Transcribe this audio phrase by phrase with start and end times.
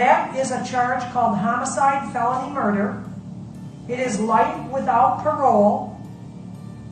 [0.00, 3.04] That is a charge called homicide felony murder.
[3.86, 6.00] It is life without parole.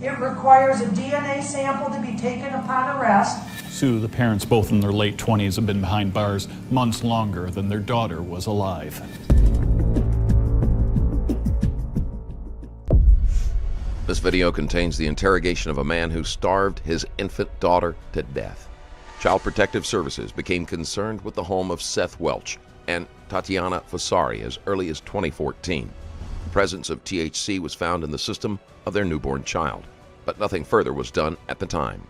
[0.02, 3.40] It requires a DNA sample to be taken upon arrest.
[3.70, 7.70] Sue, the parents, both in their late 20s, have been behind bars months longer than
[7.70, 9.00] their daughter was alive.
[14.06, 18.68] This video contains the interrogation of a man who starved his infant daughter to death.
[19.18, 24.58] Child Protective Services became concerned with the home of Seth Welch and Tatiana Fusari as
[24.66, 25.88] early as 2014.
[26.44, 29.84] The presence of THC was found in the system of their newborn child,
[30.24, 32.02] but nothing further was done at the time.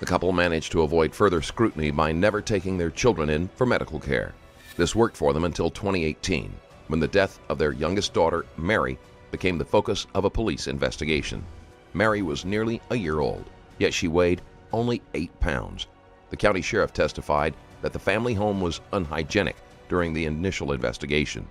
[0.00, 4.00] The couple managed to avoid further scrutiny by never taking their children in for medical
[4.00, 4.34] care.
[4.76, 6.52] This worked for them until 2018,
[6.88, 8.98] when the death of their youngest daughter, Mary,
[9.30, 11.44] became the focus of a police investigation.
[11.92, 13.44] Mary was nearly a year old,
[13.78, 14.40] yet she weighed
[14.72, 15.86] only 8 pounds.
[16.30, 19.56] The county sheriff testified that the family home was unhygienic
[19.94, 21.46] during the initial investigation.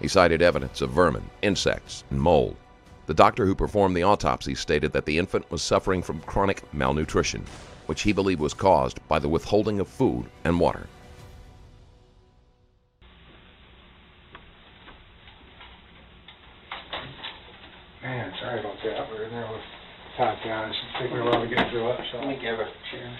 [0.00, 2.56] He cited evidence of vermin, insects, and mold.
[3.04, 7.44] The doctor who performed the autopsy stated that the infant was suffering from chronic malnutrition,
[7.84, 10.86] which he believed was caused by the withholding of food and water.
[18.02, 19.12] Man, sorry about that.
[19.12, 19.60] We were in there with
[20.16, 20.72] Tatiana.
[20.72, 22.18] It took me a while to get through it, so.
[22.20, 23.18] Let me give it a chair.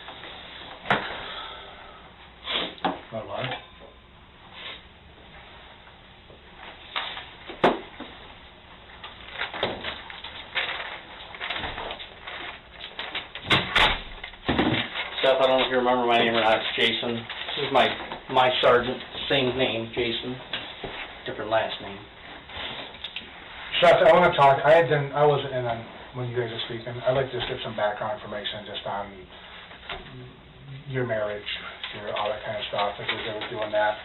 [3.10, 3.46] Hold on.
[15.22, 17.18] Seth, I don't know if you remember my name or not, it's Jason.
[17.18, 17.90] This is my,
[18.30, 20.38] my sergeant, same name, Jason,
[21.26, 21.98] different last name.
[23.82, 25.82] Seth, I want to talk, I had done, I wasn't in on,
[26.14, 26.94] when you guys were speaking.
[27.02, 29.10] I'd like to just get some background information just on
[30.86, 31.50] your marriage,
[31.98, 33.98] your, all that kind of stuff, if you're ever doing that.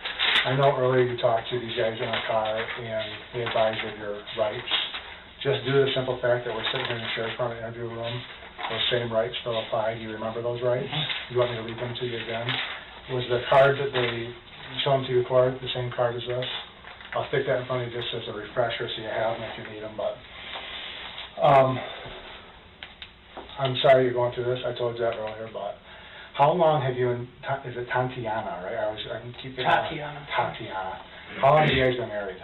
[0.49, 3.05] I know earlier you talked to these guys in the car and
[3.37, 4.73] they advised of your rights.
[5.45, 7.85] Just due to the simple fact that we're sitting here in the sheriff's department interview
[7.85, 8.17] room,
[8.71, 9.95] those same rights still apply.
[9.95, 10.87] Do you remember those rights?
[11.29, 12.47] You want me to read them to you again?
[13.11, 14.31] Was the card that they
[14.83, 16.45] shown to you, Clark, the same card as this?
[17.13, 19.43] I'll stick that in front of you just as a refresher so you have them
[19.43, 20.15] if you need them, but,
[21.43, 21.77] um,
[23.59, 25.75] I'm sorry you're going through this, I told you that earlier, but
[26.35, 28.79] how long have you and, Ta- is it Tatiana, right?
[28.79, 29.63] I was, I can keep it.
[29.63, 30.25] Tatiana.
[30.33, 31.01] Tatiana.
[31.41, 32.37] How long have you guys been married?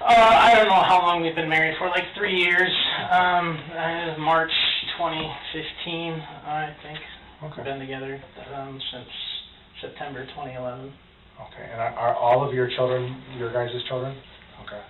[0.00, 2.70] Uh, I don't know how long we've been married for, like three years.
[3.10, 4.52] Um, uh, March
[4.96, 6.12] 2015,
[6.46, 6.98] I think.
[7.42, 8.22] Okay, Been together,
[8.54, 9.08] um, since
[9.80, 10.92] September 2011.
[11.40, 14.16] okay, and are, are all of your children, your guys' children?
[14.64, 14.80] Okay.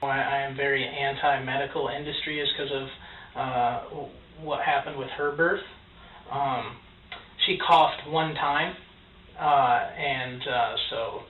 [0.00, 2.88] Why I am very anti-medical industry is because of
[3.36, 4.08] uh, w-
[4.42, 5.62] what happened with her birth.
[6.30, 6.76] Um,
[7.46, 8.76] she coughed one time,
[9.40, 11.20] uh, and uh, so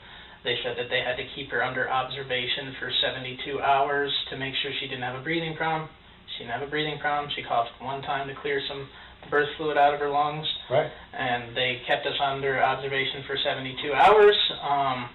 [0.45, 4.55] they said that they had to keep her under observation for 72 hours to make
[4.63, 5.89] sure she didn't have a breathing problem.
[6.37, 7.33] She didn't have a breathing problem.
[7.35, 8.89] She coughed one time to clear some
[9.31, 10.91] birth fluid out of her lungs, Right?
[11.15, 14.37] and they kept us under observation for 72 hours.
[14.63, 15.09] Um,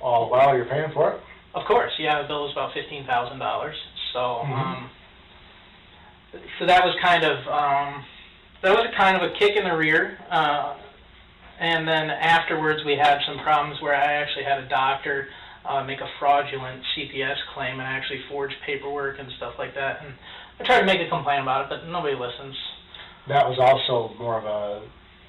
[0.00, 1.20] All the while you're paying for it?
[1.54, 3.74] of course, yeah, the bill was about fifteen thousand dollars.
[4.14, 4.52] So, mm-hmm.
[4.52, 4.90] um,
[6.58, 8.04] so that was kind of um,
[8.62, 10.16] that was kind of a kick in the rear.
[10.30, 10.76] Uh,
[11.60, 15.28] and then afterwards, we had some problems where I actually had a doctor
[15.68, 20.00] uh, make a fraudulent CPS claim and actually forged paperwork and stuff like that.
[20.02, 20.14] And
[20.58, 22.56] I tried to make a complaint about it, but nobody listens.
[23.28, 24.82] That was also more of a,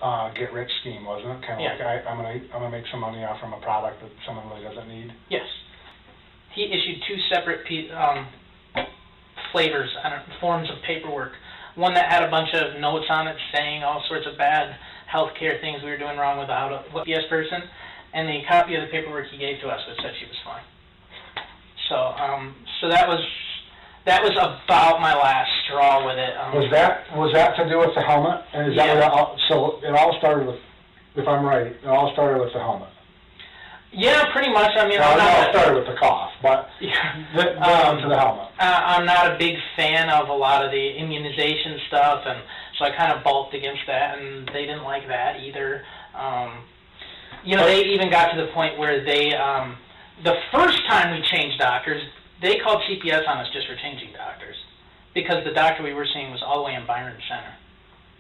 [0.04, 1.42] uh, get-rich scheme, wasn't it?
[1.46, 1.86] Kind of Yeah.
[1.86, 4.50] like, I, I'm gonna, I'm gonna make some money off from a product that someone
[4.50, 5.14] really doesn't need.
[5.30, 5.46] Yes.
[6.56, 8.28] He issued two separate pe- um,
[9.52, 11.34] flavors, I don't, forms of paperwork.
[11.76, 14.76] One that had a bunch of notes on it saying all sorts of bad
[15.12, 17.62] healthcare things we were doing wrong without a yes person,
[18.14, 20.64] and the copy of the paperwork he gave to us that said she was fine.
[21.90, 23.20] So, um, so that was
[24.06, 26.36] that was about my last straw with it.
[26.36, 28.42] Um, Was that, was that to do with the helmet?
[28.52, 29.06] And is that what, Yeah.
[29.06, 30.58] it all- so it all started with,
[31.16, 32.88] if I'm right, it all started with the helmet?
[33.92, 34.72] Yeah, pretty much.
[34.76, 35.50] I mean, Well, I'm it all not.
[35.54, 37.14] started with the cough, but Yeah.
[37.36, 38.48] then, then Um, to the helmet.
[38.60, 42.40] Uh, I'm not a big fan of a lot of the immunization stuff, and
[42.82, 45.84] so I kind of balked against that, and they didn't like that either.
[46.16, 46.64] Um,
[47.46, 49.78] you know, they even got to the point where they, um,
[50.24, 52.02] the first time we changed doctors,
[52.42, 54.56] they called CPS on us just for changing doctors,
[55.14, 57.54] because the doctor we were seeing was all the way in Byron Center.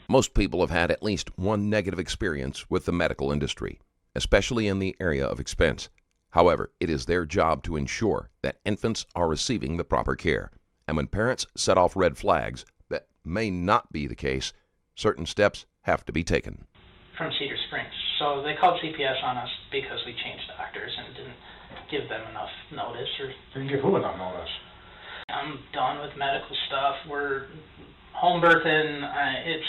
[0.08, 3.80] Most people have had at least one negative experience with the medical industry,
[4.16, 5.90] especially in the area of expense.
[6.31, 10.52] However, it is their job to ensure that infants are receiving the proper care.
[10.88, 12.66] And when parents set off red flags
[13.23, 14.53] may not be the case,
[14.95, 16.65] certain steps have to be taken.
[17.18, 17.94] from Cedar Springs.
[18.19, 21.38] So they called CPS on us because we changed doctors and didn't
[21.91, 24.50] give them enough notice or Didn't give who enough notice?
[25.29, 26.95] I'm done with medical stuff.
[27.09, 27.45] We're
[28.13, 29.03] home birthing.
[29.03, 29.63] Uh, it's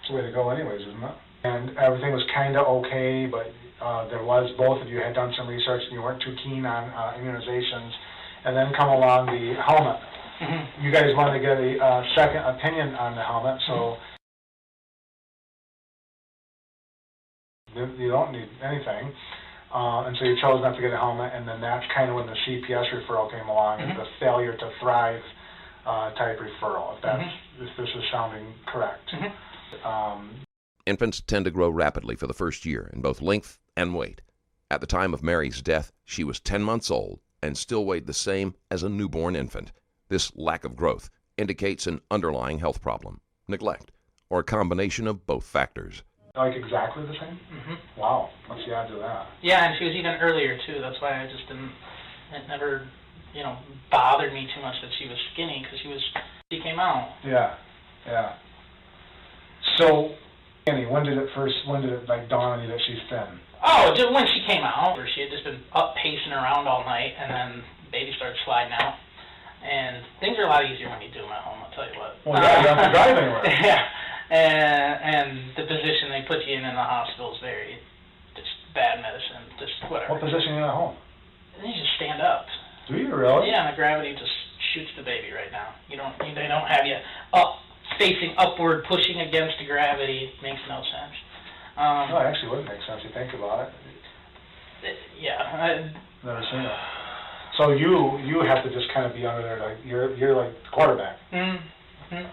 [0.00, 1.14] It's the way to go anyways, isn't it?
[1.44, 5.48] And everything was kinda okay, but, uh, there was, both of you had done some
[5.48, 7.92] research and you weren't too keen on, uh, immunizations.
[8.44, 10.00] And then come along the helmet.
[10.82, 13.96] You guys wanted to get a, uh, second opinion on the helmet, so
[17.74, 19.12] you you don't need anything.
[19.74, 22.16] Uh, and so you chose not to get a helmet, and then that's kind of
[22.16, 25.20] when the CPS referral came along, and the failure to thrive,
[25.84, 27.24] uh, type referral, if that's,
[27.58, 29.10] if this is sounding correct.
[29.84, 30.30] Um,
[30.86, 34.20] Infants tend to grow rapidly for the first year in both length and weight.
[34.70, 38.14] At the time of Mary's death, she was 10 months old and still weighed the
[38.14, 39.72] same as a newborn infant.
[40.14, 43.90] This lack of growth indicates an underlying health problem, neglect,
[44.30, 46.04] or a combination of both factors.
[46.36, 47.36] like exactly the same?
[47.50, 49.26] hmm Wow, what's the odds of that?
[49.42, 50.78] yeah, and she was even earlier too.
[50.80, 51.72] That's why I just didn't.
[52.32, 52.86] It never,
[53.34, 53.58] you know,
[53.90, 56.00] bothered me too much that she was skinny because she was.
[56.52, 57.10] She came out.
[57.24, 57.56] Yeah,
[58.06, 58.34] yeah.
[59.78, 60.14] So,
[60.68, 63.40] Annie, when did it first, when did it like dawn on you that she's thin?
[63.66, 67.14] Oh, just when she came out, she had just been up pacing around all night,
[67.18, 68.94] and then baby started sliding out.
[69.64, 71.58] And things are a lot easier when you do them at home.
[71.64, 72.16] I'll tell you what.
[72.24, 73.44] Well, yeah, you don't have to drive anywhere.
[73.64, 73.88] yeah,
[74.28, 77.80] and and the position they put you in in the hospital is very
[78.36, 80.12] just bad medicine, just whatever.
[80.12, 80.96] What position are you at home?
[81.58, 82.44] And you just stand up.
[82.88, 83.48] Do you really?
[83.48, 84.32] Yeah, and the gravity just
[84.74, 85.72] shoots the baby right now.
[85.88, 86.96] You don't, you, they don't have you
[87.32, 87.56] up,
[87.96, 90.28] facing upward, pushing against the gravity.
[90.36, 91.16] It makes no sense.
[91.80, 93.72] Um, No, it actually would make sense, if you think about it.
[94.84, 95.88] it- yeah, I,
[96.26, 96.76] Never seen it.
[97.56, 100.52] So you, you have to just kind of be under there, like, you're, you're like
[100.64, 101.18] the quarterback.
[101.32, 101.60] mm,
[102.10, 102.30] mm.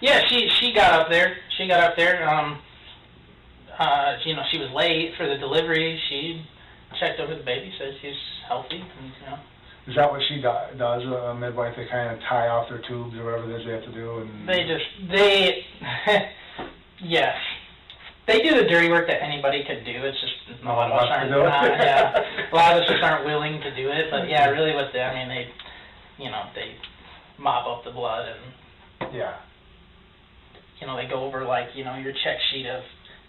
[0.00, 0.22] yeah.
[0.28, 1.36] She she got up there.
[1.58, 2.28] She got up there.
[2.28, 2.58] Um,
[3.78, 6.00] uh, you know, she was late for the delivery.
[6.08, 6.44] She
[7.00, 8.14] checked over the baby, says she's
[8.48, 9.38] healthy, and you know.
[9.88, 13.16] Is that what she do- does, a midwife, they kind of tie off their tubes
[13.16, 14.48] or whatever it is they have to do and?
[14.48, 15.66] They just they
[17.02, 17.36] yes.
[18.26, 19.98] They do the dirty work that anybody could do.
[20.06, 21.30] It's just a lot of us to aren't.
[21.32, 22.22] do uh, yeah,
[22.52, 24.06] a lot of us just aren't willing to do it.
[24.10, 25.50] But yeah, really, what they I mean, they,
[26.22, 26.76] you know, they
[27.38, 29.36] mop up the blood and Yeah,
[30.80, 32.82] you know they go over like you know your check sheet of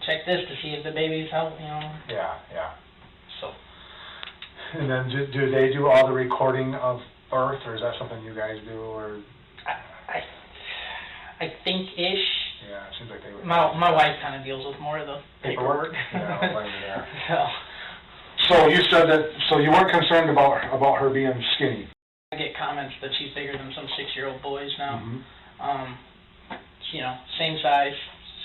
[0.06, 1.62] check this to see if the baby's healthy.
[1.62, 2.70] You know, yeah, yeah.
[3.40, 3.50] so
[4.78, 7.00] And then do, do they do all the recording of
[7.30, 9.18] birth, or is that something you guys do, or,
[9.66, 10.22] I
[11.42, 12.43] I, I think ish.
[12.68, 13.44] Yeah, it seems like they would.
[13.44, 15.92] My my wife kind of deals with more of the Paperwork?
[15.92, 15.94] paperwork.
[16.12, 17.08] Yeah, blame you there.
[17.28, 17.46] so.
[18.48, 21.88] So you said that, so you weren't concerned about, about her being skinny?
[22.32, 25.00] I get comments that she's bigger than some six-year-old boys now.
[25.00, 25.22] Mhm.
[25.60, 25.98] Um,
[26.92, 27.94] you know, same size,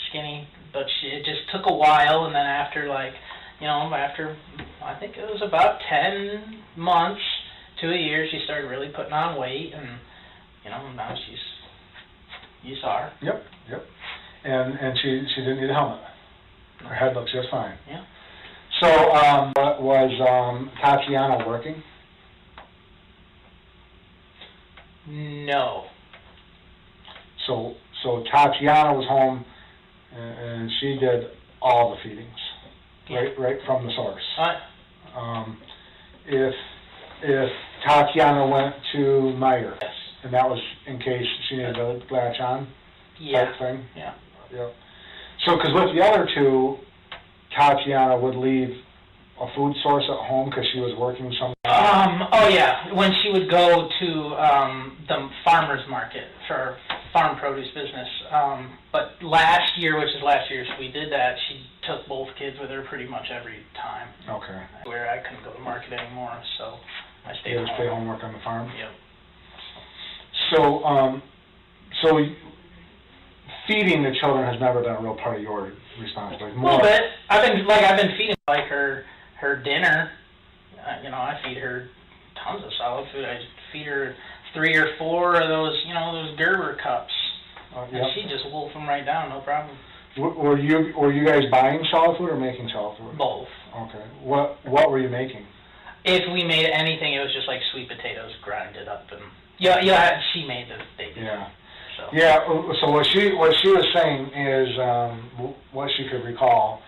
[0.10, 3.14] skinny, but she, it just took a while, and then after like,
[3.60, 4.38] you know, after
[4.82, 7.22] I think it was about ten months
[7.82, 10.00] to a year, she started really putting on weight, and
[10.64, 11.44] you know, now she's,
[12.64, 13.12] you saw her.
[13.22, 13.86] Yep, yep.
[14.44, 16.00] And, and she, she didn't need a helmet?
[16.80, 17.78] Her head looks just fine?
[17.88, 18.06] Yeah.
[18.80, 19.54] So, um,
[19.84, 21.84] was, um, Tatiana working?
[25.08, 25.86] No,
[27.48, 29.44] So, so Tatiana was home,
[30.16, 31.32] and, and she did
[31.62, 32.38] all the feedings,
[33.10, 34.22] right, right from the source.
[34.38, 35.58] uh, Um,
[36.28, 36.54] if,
[37.24, 37.50] if
[37.86, 39.00] Tatiana went to
[39.36, 39.92] Meijer, yes,
[40.24, 42.68] and that was in case she needed to latch on
[43.20, 43.86] yeah, type thing?
[43.96, 44.14] yeah.
[44.54, 44.74] Yep.
[45.46, 46.78] So, because with the other two,
[47.56, 48.76] Tatiana would leave
[49.40, 51.56] a food source at home because she was working somewhere.
[51.64, 56.78] Um, oh yeah, when she would go to um, the farmer's market for
[57.14, 58.08] farm produce business.
[58.32, 61.38] Um, but last year, which is last year, so we did that.
[61.48, 64.10] She took both kids with her pretty much every time.
[64.30, 64.62] Okay.
[64.84, 66.78] Where I couldn't go to market anymore, so
[67.26, 67.78] I stayed would home.
[67.78, 68.70] stay home, work on the farm.
[68.78, 68.92] Yep.
[70.52, 71.22] So, um,
[72.02, 72.18] so
[73.70, 75.72] feeding the children has never been a real part of your
[76.02, 76.58] responsibility.
[76.58, 77.02] A little bit.
[77.30, 79.06] I've been like I've been feeding like her
[79.40, 80.12] her dinner.
[80.76, 81.88] Uh, you know, I feed her
[82.44, 83.24] tons of solid food.
[83.26, 83.38] I
[83.72, 84.16] feed her
[84.54, 87.14] three or four of those, you know, those Gerber cups,
[87.76, 89.78] Uh, and she just wolf them right down, no problem.
[90.18, 93.16] W- Were you were you guys buying solid food or making solid food?
[93.18, 93.48] Both.
[93.76, 94.04] Okay.
[94.24, 95.46] What what were you making?
[96.04, 99.22] If we made anything, it was just like sweet potatoes grinded up and
[99.60, 100.20] yeah, yeah.
[100.34, 101.22] She made the baby.
[101.22, 101.50] Yeah.
[102.00, 102.46] So Yeah.
[102.82, 106.82] So what she what she was saying is um, what she could recall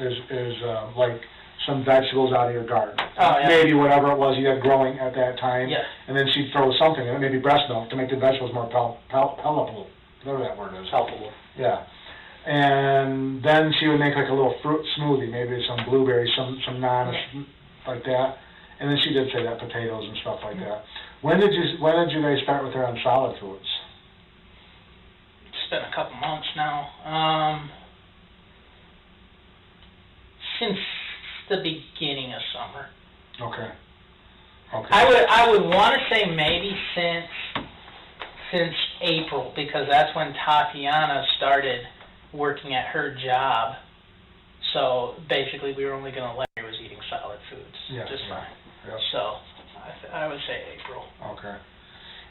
[0.00, 1.20] is is uh, like
[1.66, 2.94] some vegetables out of your garden.
[3.18, 3.48] Oh, yeah.
[3.48, 5.68] Maybe whatever it was you had growing at that time.
[5.68, 5.82] Yeah.
[6.06, 8.68] And then she'd throw something in it, maybe breast milk, to make the vegetables more
[8.70, 9.88] pal- pal- palatable,
[10.22, 10.88] whatever that word is.
[10.90, 11.32] palpable.
[11.58, 11.84] Yeah.
[12.46, 16.80] And then she would make like a little fruit smoothie, maybe some blueberries, some, some
[16.80, 17.12] non,
[17.86, 18.38] like that.
[18.78, 20.84] And then she did say that potatoes and stuff like that.
[21.22, 23.66] When did you, when did you guys start with her on solid foods?
[25.66, 26.90] It's been a couple months now.
[27.04, 27.68] Um,
[30.60, 30.78] since
[31.48, 32.86] the beginning of summer.
[33.40, 33.72] Okay.
[34.72, 34.88] Okay.
[34.92, 37.26] I would I would want to say maybe since
[38.52, 41.80] since April because that's when Tatiana started
[42.32, 43.74] working at her job.
[44.72, 48.22] So basically, we were only going to let her was eating solid foods Yeah, just
[48.28, 48.46] yeah, fine.
[48.86, 49.00] yep.
[49.10, 49.18] So
[49.82, 51.06] I, th- I would say April.
[51.32, 51.56] Okay.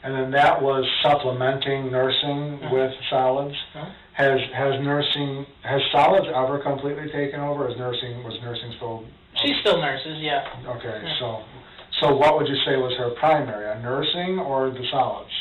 [0.05, 2.69] And then that was supplementing nursing Mhm.
[2.69, 3.55] with solids?
[3.73, 3.87] Mhm.
[4.13, 7.67] Has, has nursing, has solids ever completely taken over?
[7.67, 9.03] Is nursing, was nursing still?
[9.41, 10.45] She still nurses, yeah.
[10.67, 11.15] Okay, Yeah.
[11.17, 11.41] so,
[12.01, 15.33] so what would you say was her primary, a nursing or the solids?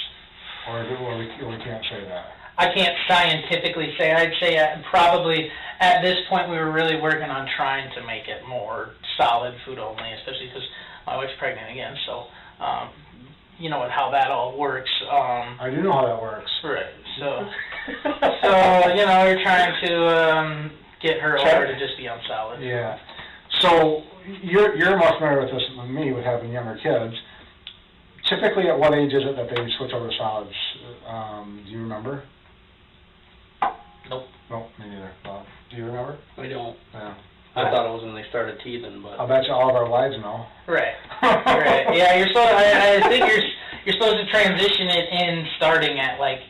[0.67, 2.33] Or, or we, or we can't say that?
[2.57, 4.13] I can't scientifically say.
[4.15, 8.29] I'd say uh, probably at this point we were really working on trying to make
[8.29, 10.67] it more solid food only, especially because
[11.07, 11.99] my wife's pregnant again.
[12.07, 12.29] So,
[12.61, 12.89] um,
[13.59, 14.91] you know how that all works.
[15.03, 16.51] Um, I do know how that works.
[16.65, 16.87] right.
[17.19, 17.49] So,
[18.43, 20.71] so you know you're trying to um,
[21.01, 22.63] get her over to just be on solid.
[22.63, 22.99] Yeah.
[23.61, 24.03] So
[24.43, 27.15] you're, you're more familiar with this than me with having younger kids.
[28.29, 30.55] Typically, at what age is it that they switch over to solids?
[31.07, 32.25] Um, do you remember?
[34.09, 34.25] Nope.
[34.51, 35.13] Nope, me neither.
[35.23, 36.19] Bob, do you remember?
[36.37, 36.77] I don't.
[36.93, 37.15] Yeah.
[37.57, 39.77] I thought it was when they started teething, but I'll but bet you all of
[39.77, 40.47] our wives know.
[40.67, 40.95] Right.
[41.23, 41.97] Right.
[41.97, 42.53] Yeah, you're supposed.
[42.53, 43.43] I, I think you're
[43.87, 46.41] you're supposed to transition it in starting at like,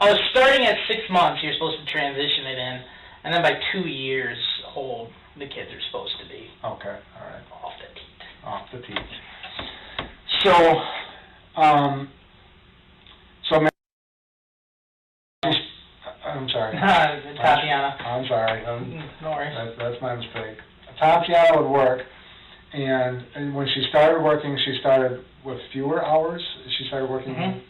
[0.00, 1.42] oh, starting at six months.
[1.42, 2.82] You're supposed to transition it in,
[3.24, 4.38] and then by two years
[4.74, 7.42] old, the kids are supposed to be Okay, all right.
[7.62, 8.44] off the teat.
[8.44, 10.08] Off the teeth.
[10.42, 10.80] So,
[11.60, 12.08] um,
[13.48, 13.60] so.
[13.60, 13.68] ma-
[16.24, 16.72] I'm sorry.
[16.76, 17.96] Tatiana.
[18.20, 18.64] I'm sorry.
[18.66, 19.54] Um, Mm, No worries.
[19.56, 20.58] That, that's my mistake.
[20.98, 22.02] Tatiana would work,
[22.72, 26.42] and, and when she started working, she started with fewer hours.
[26.78, 27.60] She started working Mhm.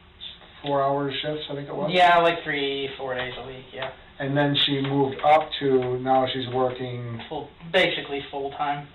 [0.62, 1.90] four-hour shifts, I think it was.
[1.92, 3.66] Yeah, like three, four days a week.
[3.72, 7.22] Yeah, And then she moved up to now she's working.
[7.28, 8.88] full, basically full time.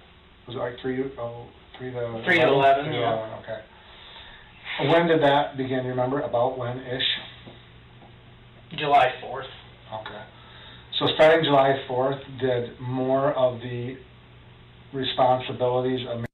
[0.47, 1.01] Was it like three?
[1.17, 1.45] Oh,
[1.77, 2.21] three to.
[2.25, 3.13] Three to 11, Three to yeah.
[3.13, 3.61] 11, Okay.
[4.91, 5.85] When did that begin?
[5.85, 7.07] You remember about when ish?
[8.77, 9.45] July fourth.
[10.01, 10.21] Okay.
[10.99, 13.97] So starting July fourth, did more of the
[14.93, 16.25] responsibilities of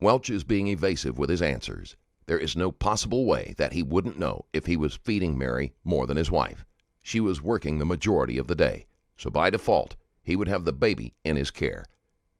[0.00, 1.96] Welch is being evasive with his answers.
[2.26, 6.06] There is no possible way that he wouldn't know if he was feeding Mary more
[6.06, 6.66] than his wife.
[7.00, 10.72] She was working the majority of the day, so by default, he would have the
[10.74, 11.86] baby in his care.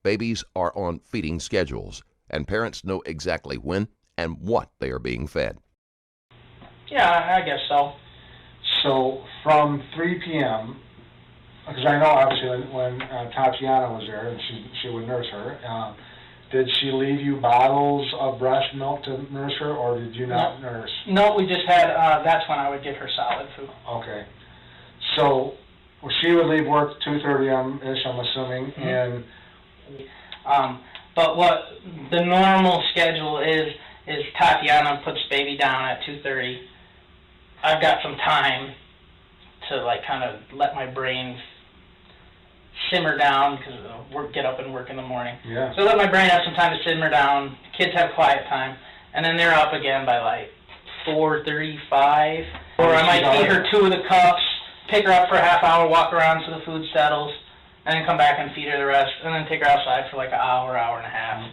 [0.02, 5.26] Babies are on feeding schedules, and parents know exactly when and what they are being
[5.26, 5.56] fed.
[6.88, 7.94] Yeah, I, I guess so.
[8.88, 10.80] So from three PM,
[11.66, 15.26] because I know obviously when, when uh, Tatiana was there and she, she would nurse
[15.30, 15.94] her, um,
[16.50, 20.62] did she leave you bottles of breast milk to nurse her or did you not
[20.62, 20.90] nurse?
[21.06, 21.90] No, we just had.
[21.90, 23.68] Uh, that's when I would give her solid food.
[23.86, 24.24] Okay.
[25.16, 25.52] So
[26.02, 28.78] well, she would leave work two thirty um, ish, I'm assuming, Mhm.
[28.86, 29.24] and
[30.46, 30.80] Um,
[31.14, 31.72] but what
[32.10, 33.74] the normal schedule is
[34.06, 36.62] is Tatiana puts baby down at two thirty.
[37.62, 38.74] I've got some time
[39.68, 41.38] to like kind of let my brain
[42.90, 43.74] simmer down because
[44.12, 45.36] work get up and work in the morning.
[45.44, 45.74] yeah.
[45.76, 47.56] So let my brain have some time to simmer down.
[47.76, 48.76] Kids have quiet time,
[49.14, 50.50] and then they're up again by like
[51.04, 52.44] four thirty-five.
[52.78, 54.42] Or I might feed her two of the cups,
[54.88, 57.32] pick her up for a half hour, walk around so the food settles,
[57.84, 60.16] and then come back and feed her the rest, and then take her outside for
[60.16, 61.50] like an hour, hour and a half.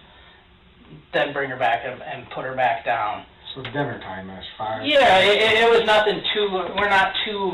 [1.14, 3.26] Then bring her back and, and put her back down.
[3.56, 4.86] So dinner time is five.
[4.86, 6.50] Yeah, it, it, it was nothing too.
[6.52, 7.54] We're not too,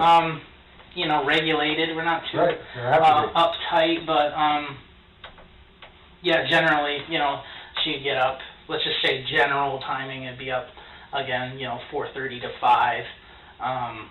[0.00, 0.40] um,
[0.94, 1.94] you know, regulated.
[1.96, 3.32] We're not too Right, have uh, be.
[3.34, 4.76] uptight, but um,
[6.22, 7.40] yeah, generally, you know,
[7.82, 8.38] she'd get up.
[8.68, 10.68] Let's just say general timing, it'd be up
[11.12, 13.04] again, you know, 4:30 to 5.
[13.60, 14.08] Um,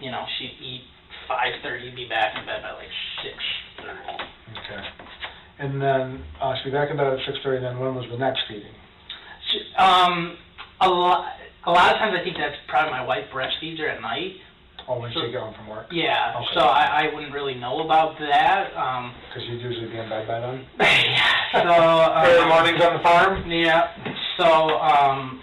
[0.00, 0.82] you know, she'd eat
[1.28, 2.88] 5:30, be back in bed by like
[3.24, 4.28] 6:30.
[4.52, 4.88] Okay.
[5.58, 8.16] And then, uh, she'll be back in bed at six thirty, then when was the
[8.16, 8.72] next feeding?
[9.50, 10.38] She, um,
[10.80, 11.32] a lot,
[11.64, 14.36] a lot of times I think that's probably my wife breastfeeds her at night.
[14.88, 15.86] Oh, when So- she get home from work?
[15.92, 16.46] Yeah, Okay.
[16.54, 18.74] so I, I wouldn't really know about that.
[18.76, 20.66] Um, Because you'd usually be in bed by then?
[20.80, 21.62] Yeah.
[21.62, 23.50] So um, Early mornings on the farm?
[23.50, 23.90] Yeah.
[24.38, 24.46] So,
[24.80, 25.42] um,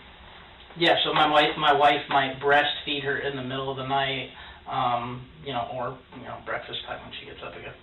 [0.75, 0.95] yeah.
[1.03, 4.31] So my wife, my wife might breastfeed her in the middle of the night,
[4.69, 7.73] um, you know, or you know, breakfast time when she gets up again.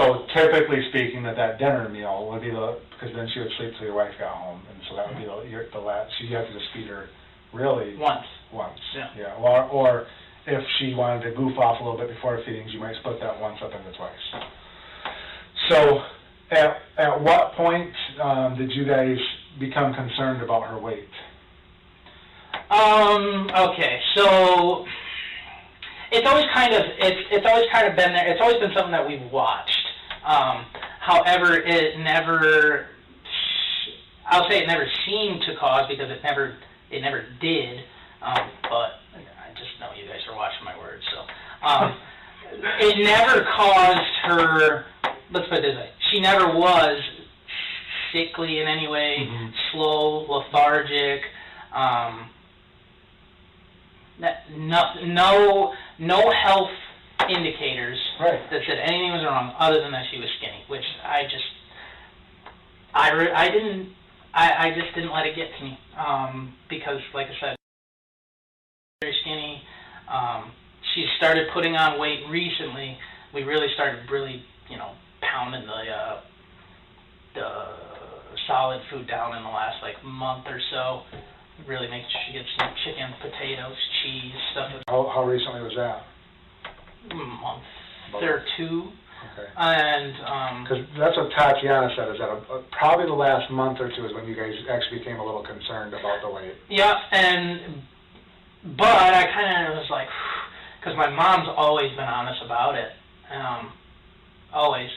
[0.00, 3.74] So typically speaking, that that dinner meal would be the, because then she would sleep
[3.76, 6.24] till your wife got home, and so that would be the, your, the last, so
[6.24, 7.10] you have to just feed her
[7.52, 8.24] really Once.
[8.50, 8.78] once.
[8.94, 9.10] Yeah.
[9.14, 10.06] Yeah, or, or
[10.46, 13.38] if she wanted to goof off a little bit before feedings, you might split that
[13.40, 14.44] once up into twice.
[15.68, 16.02] So,
[16.50, 17.92] at, at what point,
[18.22, 19.18] um, did you guys
[19.58, 21.08] become concerned about her weight?
[22.70, 24.86] Um, okay, so
[26.10, 28.28] it's always kind of it's it's always kind of been there.
[28.30, 29.89] It's always been something that we've watched.
[30.24, 30.66] Um,
[31.00, 32.86] however, it never
[34.30, 36.56] I'll say it never seemed to cause because it never
[36.90, 37.80] it never did.
[38.22, 41.96] Um, but I just know you guys are watching my words, so um,
[42.80, 44.84] it never caused her.
[45.32, 47.00] Let's put it this way: she never was
[48.12, 49.52] sickly in any way, Mhm.
[49.72, 51.22] slow, lethargic.
[51.72, 52.28] Um,
[54.18, 56.70] no, no, no health
[57.28, 58.40] indicators Right.
[58.50, 61.50] that said anything was wrong other than that she was skinny, which I just,
[62.94, 63.92] I, re- I didn't,
[64.32, 67.56] I, I just didn't let it get to me, um, because like I said,
[69.02, 69.62] very skinny,
[70.08, 70.52] um,
[70.94, 72.96] she started putting on weight recently,
[73.34, 76.20] we really started really, you know, pounding the, uh,
[77.34, 77.46] the
[78.46, 81.02] solid food down in the last like month or so,
[81.66, 86.04] really making sure she gets some chicken, potatoes, cheese, stuff How, how recently was that?
[87.14, 87.62] Month
[88.14, 88.90] or two,
[89.32, 89.48] Okay.
[89.56, 93.88] and um, Because that's what Tatiana said, is that uh, probably the last month or
[93.94, 96.54] two is when you guys actually became a little concerned about the weight.
[96.68, 97.82] yeah, and
[98.76, 100.08] but I kind of was like,
[100.80, 102.90] because my mom's always been honest about it,
[103.32, 103.72] um,
[104.52, 104.90] always.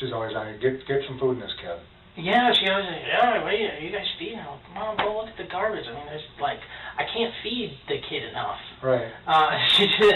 [0.00, 1.78] She's always on, you, get, get some food in this kid.
[2.18, 4.38] Yeah, she always like, yeah, wait, are you guys feeding?
[4.40, 5.84] I'm like, Mom, go look at the garbage.
[5.88, 6.58] I mean, there's like,
[6.98, 8.58] I can't feed the kid enough.
[8.82, 9.08] Right.
[9.26, 10.14] Uh, she just,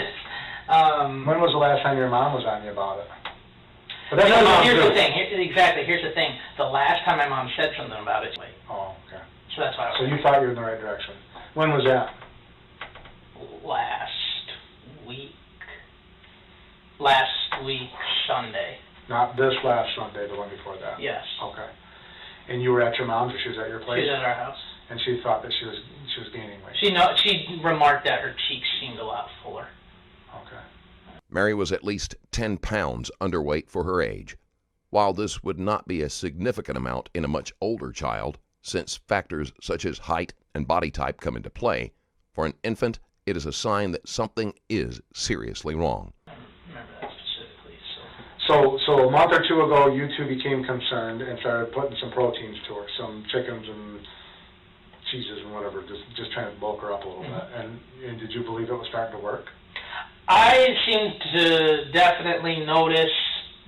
[0.71, 3.07] um, When was the last time your mom was on you about it?
[4.09, 4.89] But no, that's no, what moms here's do.
[4.89, 5.11] the thing.
[5.13, 5.83] Here, exactly.
[5.85, 6.31] Here's the thing.
[6.57, 8.37] The last time my mom said something about it,
[8.69, 9.23] Oh, okay.
[9.55, 11.15] so that's why I So was you thought you were in the right direction.
[11.53, 12.15] When was that?
[13.63, 14.47] last
[15.07, 15.31] week.
[16.99, 17.29] Last
[17.65, 17.89] week
[18.27, 18.77] Sunday.
[19.09, 21.01] Not this last Sunday, the one before that?
[21.01, 21.23] Yes.
[21.43, 21.67] Okay.
[22.49, 24.01] And you were at your mom's, or she was at your place?
[24.03, 24.57] She's at our house.
[24.89, 25.75] And she thought that she was,
[26.13, 26.75] she was gaining weight?
[26.81, 29.67] She know she remarked that her cheeks seemed a lot fuller.
[31.31, 34.37] Mary was at least 10 pounds underweight for her age.
[34.89, 39.53] While this would not be a significant amount in a much older child, since factors
[39.61, 41.93] such as height and body type come into play,
[42.33, 46.11] for an infant it is a sign that something is seriously wrong.
[48.47, 52.11] So, so a month or two ago, you two became concerned and started putting some
[52.11, 53.99] proteins to her, some chickens and
[55.11, 57.43] cheeses and whatever, just, just trying to bulk her up a little bit.
[57.55, 59.45] And, and did you believe it was starting to work?
[60.27, 63.11] I seemed to definitely notice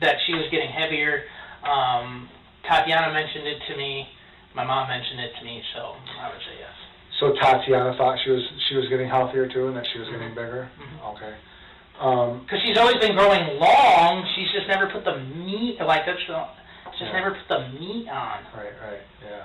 [0.02, 1.24] that she was getting heavier.
[1.64, 2.30] Um,
[2.68, 4.08] Tatiana mentioned it to me.
[4.56, 6.72] My mom mentioned it to me, so I would say yes.
[7.20, 10.30] So Tatiana thought she was, she was getting healthier too and that she was getting
[10.30, 10.70] bigger?
[10.80, 11.16] Mhm.
[11.16, 11.34] Okay.
[12.00, 14.28] Um, Because she's always been growing long.
[14.36, 16.46] She's just never put the meat like that's the,
[16.98, 17.20] just Yeah.
[17.20, 18.40] never put the meat on.
[18.56, 19.44] Right, right, yeah.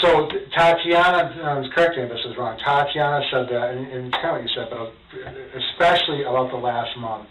[0.00, 4.26] So Tatiana, um, correct me if this is wrong, Tatiana said that, and, and kind
[4.26, 4.92] of what you said, but
[5.54, 7.28] especially about the last month,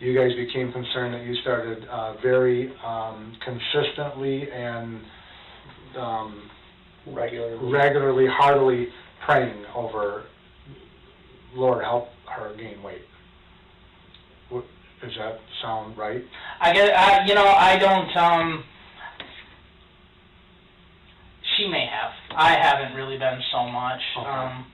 [0.00, 5.02] you guys became concerned that you started uh, very um, consistently and
[5.96, 6.50] um,
[7.06, 7.70] regularly.
[7.72, 8.88] regularly, heartily
[9.24, 10.24] praying over,
[11.54, 13.02] Lord, help her gain weight.
[14.48, 14.64] What-
[15.02, 16.24] Does that sound right?
[16.60, 18.64] I get, I, you know, I don't, um,
[21.60, 22.10] she may have.
[22.36, 24.00] I haven't really been so much.
[24.18, 24.28] Okay.
[24.28, 24.66] Um,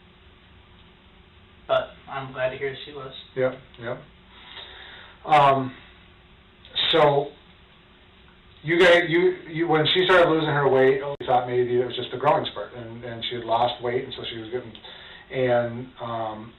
[1.66, 3.12] but I'm glad to hear she was.
[3.34, 3.98] Yep, yep.
[5.24, 5.74] Um,
[6.92, 7.28] so,
[8.62, 11.96] you guys, you, you, when she started losing her weight, we thought maybe it was
[11.96, 14.72] just a growing spurt, and, and she had lost weight, and so she was getting,
[15.32, 16.52] and, um,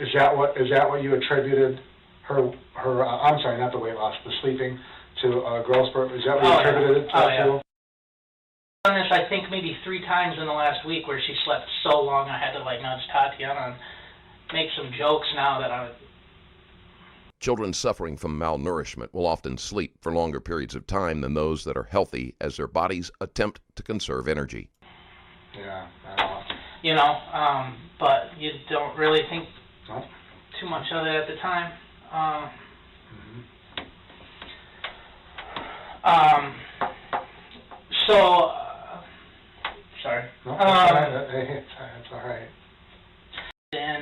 [0.00, 1.78] is that what, is that what you attributed
[2.26, 4.78] her, her, uh, I'm sorry, not the weight loss, the sleeping,
[5.22, 6.68] to a growth spurt, is that what you Oh, yeah.
[6.68, 7.16] attributed it to?
[7.16, 7.60] Oh, yeah.
[8.86, 12.00] Done this, I think maybe three times in the last week where she slept so
[12.00, 13.74] long I had to like nudge Tatiana and
[14.52, 15.90] make some jokes now that I
[17.40, 21.76] Children suffering from malnourishment will often sleep for longer periods of time than those that
[21.76, 24.70] are healthy as their bodies attempt to conserve energy.
[25.58, 26.42] Yeah, I know.
[26.82, 29.48] you know, um, but you don't really think
[29.88, 30.04] No?
[30.60, 31.72] too much of it at the time.
[32.12, 32.50] Um,
[33.74, 33.84] Mhm.
[36.04, 36.54] um,
[38.06, 38.65] so, uh,
[40.06, 40.24] sorry.
[40.46, 42.48] No, that's all right, Um, it's, it's all right.
[43.74, 44.00] in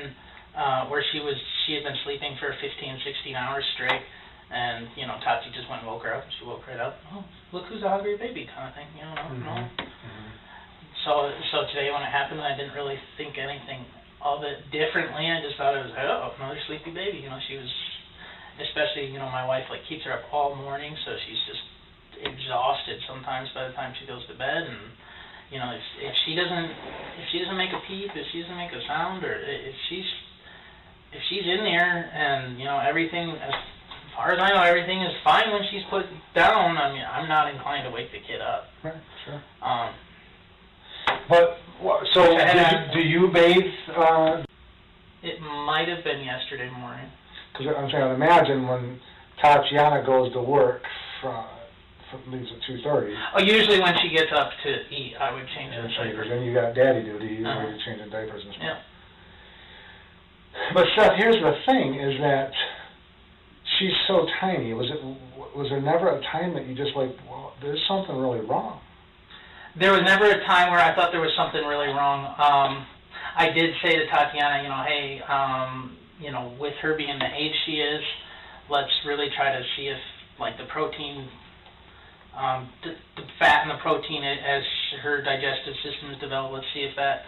[0.52, 2.68] uh, where she was, she had been sleeping for 15,
[3.00, 4.04] 16 hours straight,
[4.52, 6.22] and you know, Tati just went and woke her up.
[6.38, 7.00] She woke right up.
[7.10, 7.24] Oh,
[7.56, 8.86] look who's a hungry baby, kind of thing.
[8.94, 9.56] You know, no.
[9.56, 10.28] Mhm, mhm.
[11.08, 13.84] So, so today when it happened, I didn't really think anything
[14.22, 15.26] of it differently.
[15.28, 17.18] I just thought it was, oh, another sleepy baby.
[17.20, 17.68] You know, she was,
[18.62, 21.64] especially, you know, my wife like keeps her up all morning, so she's just
[22.24, 24.64] exhausted sometimes by the time she goes to bed.
[24.64, 24.80] And
[25.54, 26.64] you know, if, if she doesn't,
[27.22, 30.04] if she doesn't make a peep, if she doesn't make a sound, or if she's,
[31.12, 33.54] if she's in there and you know everything, as
[34.16, 36.76] far as I know, everything is fine when she's put down.
[36.76, 38.64] I mean, I'm not inclined to wake the kid up.
[38.82, 39.40] Right, sure.
[39.62, 39.94] Um,
[41.28, 44.42] But, wha- so, And I- you- do you bathe, uh,
[45.22, 47.10] it might have been yesterday morning.
[47.52, 49.00] Because I'm saying, I'd imagine when
[49.40, 50.82] Tatiana goes to work
[51.20, 51.63] from, from
[52.28, 55.74] leaves at two thirty, Oh, usually when she gets up to eat, I would change
[55.74, 57.68] and the so then you got daddy duty, Uh-huh.
[57.68, 58.64] you're changing diapers and stuff.
[58.64, 58.78] Yeah.
[60.72, 62.52] But Seth, here's the thing: is that
[63.78, 64.72] she's so tiny.
[64.74, 65.00] Was it?
[65.56, 68.80] Was there never a time that you just like, well, there's something really wrong?
[69.78, 72.26] There was never a time where I thought there was something really wrong.
[72.38, 72.86] Um,
[73.36, 77.26] I did say to Tatiana, you know, hey, um, you know, with her being the
[77.34, 78.02] age she is,
[78.70, 79.98] let's really try to see if,
[80.38, 81.28] like, the protein,
[82.36, 84.62] um, the, the fat and the protein as
[85.02, 87.22] her digestive system is developed, let's see if that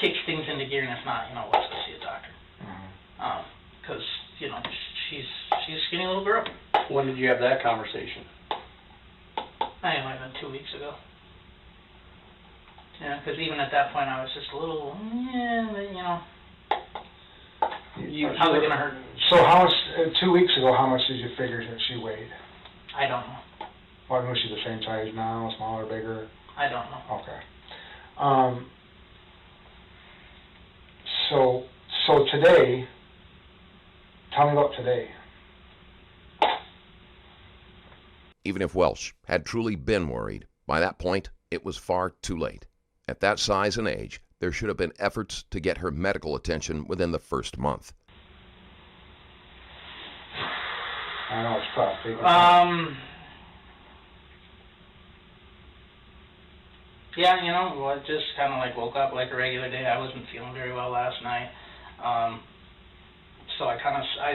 [0.00, 2.28] kicks things into gear, and if not, you know, let's go see a doctor.
[3.20, 3.44] Um
[3.86, 4.02] 'cause
[4.38, 4.58] you know,
[5.10, 5.24] she's
[5.66, 6.44] she's a skinny little girl.
[6.88, 8.24] When did you have that conversation?
[8.50, 10.94] I think it might have been two weeks ago.
[13.00, 14.96] Yeah, because even at that point, I was just a little,
[15.34, 16.20] yeah, but, you know,
[17.98, 18.94] You, how's it gonna hurt?
[19.30, 19.74] So how much?
[19.98, 22.30] Uh, two weeks ago, how much did you figure that she weighed?
[22.96, 23.38] I don't know.
[24.12, 26.28] Well, was she the same size now, smaller, bigger?
[26.54, 27.22] I don't know.
[27.22, 27.40] Okay.
[28.18, 28.66] Um,
[31.30, 31.64] so,
[32.06, 32.86] so today,
[34.36, 35.08] tell me about today.
[38.44, 42.66] Even if Welch had truly been worried, by that point it was far too late.
[43.08, 46.84] At that size and age, there should have been efforts to get her medical attention
[46.86, 47.94] within the first month.
[51.30, 51.98] I know it's tough.
[52.04, 52.98] They- Um.
[57.16, 59.84] Yeah, you know, well, I just kind of like woke up like a regular day.
[59.86, 61.50] I wasn't feeling very well last night,
[62.02, 62.40] um,
[63.58, 64.34] so I kind of I,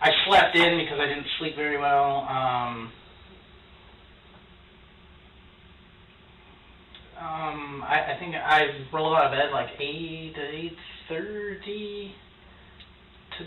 [0.00, 2.26] I slept in because I didn't sleep very well.
[2.28, 2.90] Um,
[7.20, 10.76] um, I, I think I rolled out of bed like eight to eight
[11.08, 12.14] thirty.
[13.38, 13.46] Took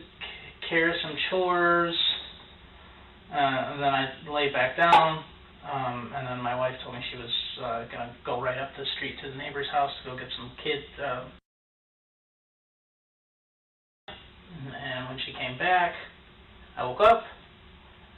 [0.70, 1.96] care of some chores.
[3.32, 5.24] Uh, and then I lay back down,
[5.72, 8.86] um, and then my wife told me she was uh, gonna go right up the
[8.98, 10.84] street to the neighbor's house to go get some kid.
[11.02, 11.26] Uh,
[14.08, 15.94] and when she came back,
[16.78, 17.24] I woke up,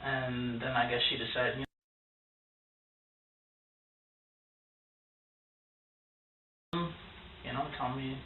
[0.04, 1.58] and then I guess she decided,
[6.72, 6.88] you know,
[7.44, 8.16] you know tell me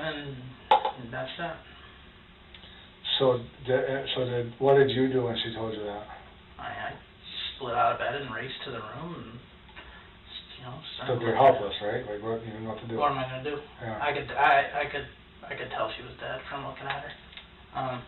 [0.00, 1.56] and that's that.
[3.20, 6.06] So, the- uh, so did, what did you do when she told you that?
[6.58, 6.92] I, I
[7.56, 9.38] split out of bed and raced to the room and,
[10.58, 12.02] you know, So started you're looking at- helpless, right?
[12.10, 12.96] Like, what, you didn't know what to do?
[12.96, 13.58] What am I gonna do?
[13.82, 13.98] Yeah.
[14.00, 15.06] I could, I, I could,
[15.46, 17.12] I could tell she was dead from looking at her.
[17.78, 18.02] Um,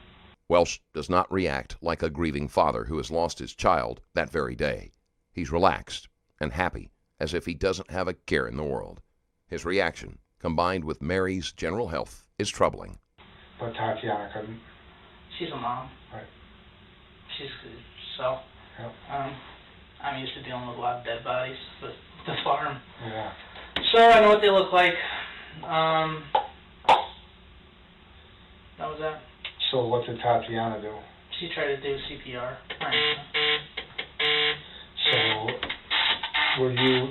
[0.49, 4.55] Welch does not react like a grieving father who has lost his child that very
[4.57, 4.93] day.
[5.33, 6.09] He's relaxed
[6.41, 9.01] and happy, as if he doesn't have a care in the world.
[9.47, 12.99] His reaction, combined with Mary's general health, is troubling.
[13.61, 14.59] But Tatiana couldn't.
[15.39, 15.89] She's a mom.
[16.13, 16.25] Right.
[17.39, 17.49] She's,
[18.17, 18.39] so,
[18.79, 18.93] Yep.
[19.11, 19.37] um,
[20.03, 21.93] I'm used to dealing with a lot of dead bodies with
[22.27, 22.79] the farm.
[23.07, 23.33] Yeah.
[23.93, 24.95] So I know what they look like.
[25.65, 26.25] Um,
[28.79, 29.21] that was that.
[29.71, 30.93] So what did Tatiana do?
[31.41, 32.57] She tried to do CPR.
[35.11, 35.47] So,
[36.61, 37.09] were you,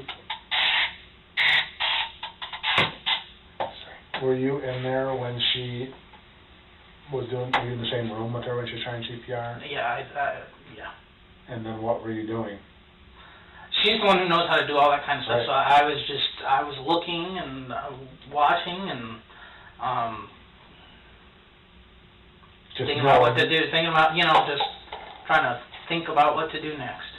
[4.22, 5.90] were you in there when she
[7.12, 9.62] was doing, were you in the same room with her when she was trying CPR?
[9.70, 10.44] Yeah, I, I,
[10.76, 10.92] yeah.
[11.50, 12.58] And then what were you doing?
[13.84, 15.44] she's the one who knows how to do all that kind of stuff.
[15.46, 17.92] So I was just I was looking and uh,
[18.32, 19.04] watching and
[19.82, 20.30] um,
[22.78, 24.64] Just thinking about what to do, thinking about you know just
[25.28, 27.10] trying to think about what to do next.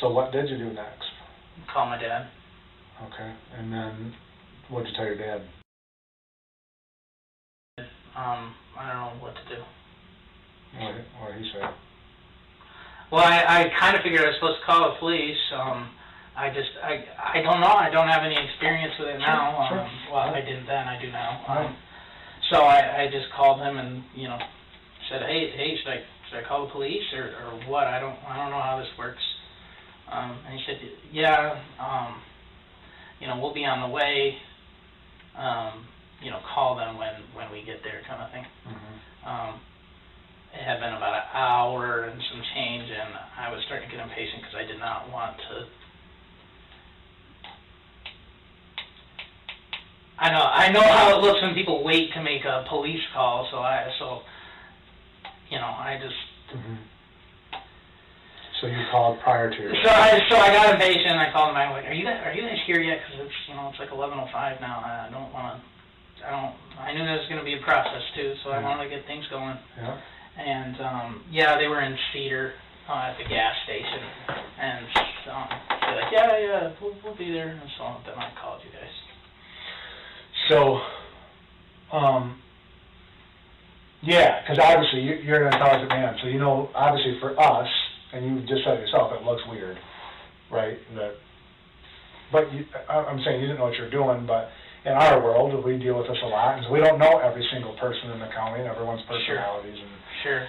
[0.00, 1.04] So what did you do next?
[1.72, 2.28] Call my dad.
[3.04, 4.14] Okay, and then
[4.68, 5.42] what'd you tell your dad?
[8.14, 9.62] Um, I don't know what to do.
[10.78, 11.60] What, what he say?
[13.10, 15.36] Well, I, I kind of figured I was supposed to call the police.
[15.52, 15.90] Um,
[16.34, 17.66] I just I I don't know.
[17.76, 19.68] I don't have any experience with it now.
[19.68, 20.88] Sure, Um, well, I didn't then.
[20.88, 21.44] I do now.
[21.46, 21.66] Right.
[21.66, 21.76] Um,
[22.50, 24.38] so I, I just called him and you know
[25.10, 27.86] said, hey, hey, should I should I call the police or, or what?
[27.86, 29.22] I don't I don't know how this works.
[30.10, 30.80] Um, and he said,
[31.10, 32.20] yeah, um,
[33.20, 34.36] you know, we'll be on the way.
[35.36, 35.86] Um,
[36.22, 38.46] you know, call them when when we get there, kind of thing.
[38.66, 39.28] Mhm.
[39.28, 39.60] Um,
[40.54, 44.02] it had been about an hour and some change, and I was starting to get
[44.04, 45.66] impatient because I did not want to.
[50.18, 53.48] I know, I know how it looks when people wait to make a police call,
[53.50, 54.22] so I, so,
[55.50, 56.14] you know, I just,
[56.54, 56.78] Mhm.
[58.60, 59.74] So you called prior to your...
[59.82, 62.32] so I, so I got impatient, I called them, I'm like, are you guys, are
[62.32, 63.00] you guys here yet?
[63.02, 65.60] Because it's, you know, it's like eleven oh five now, I don't wanna,
[66.26, 68.68] I don't, I knew there was gonna be a process too, so I Yeah.
[68.68, 69.58] wanted to get things going.
[69.76, 69.96] Yeah.
[70.36, 72.54] And, um, yeah, they were in Cedar,
[72.88, 74.00] uh, at the gas station,
[74.58, 74.86] and,
[75.30, 75.48] um,
[75.80, 78.90] they're like, yeah, yeah, we'll, we'll be there, and so then I called you guys.
[80.48, 80.80] So,
[81.96, 82.40] um,
[84.00, 87.68] yeah, because obviously you, you're an intelligent man, so you know, obviously for us,
[88.12, 89.78] and you just said it yourself, it looks weird,
[90.50, 90.78] right?
[92.32, 94.48] But you, I, I'm saying you didn't know what you're doing, but
[94.84, 97.72] in our world, we deal with this a lot, and we don't know every single
[97.78, 99.90] person in the county and everyone's personalities and,
[100.22, 100.46] Sure.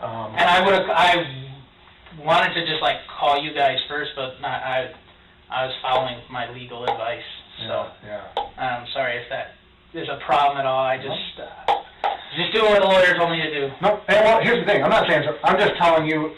[0.00, 0.32] um.
[0.36, 4.90] And I would've, I wanted to just like call you guys first, but not, I,
[5.50, 7.22] I was following my legal advice,
[7.68, 7.88] so.
[8.06, 8.24] Yeah,
[8.56, 9.52] I'm sorry if that
[9.92, 11.82] is a problem at all, I just, uh,
[12.36, 13.68] just doing what the lawyer told me to do.
[13.82, 16.32] No, and well, here's the thing, I'm not saying, so- I'm just telling you,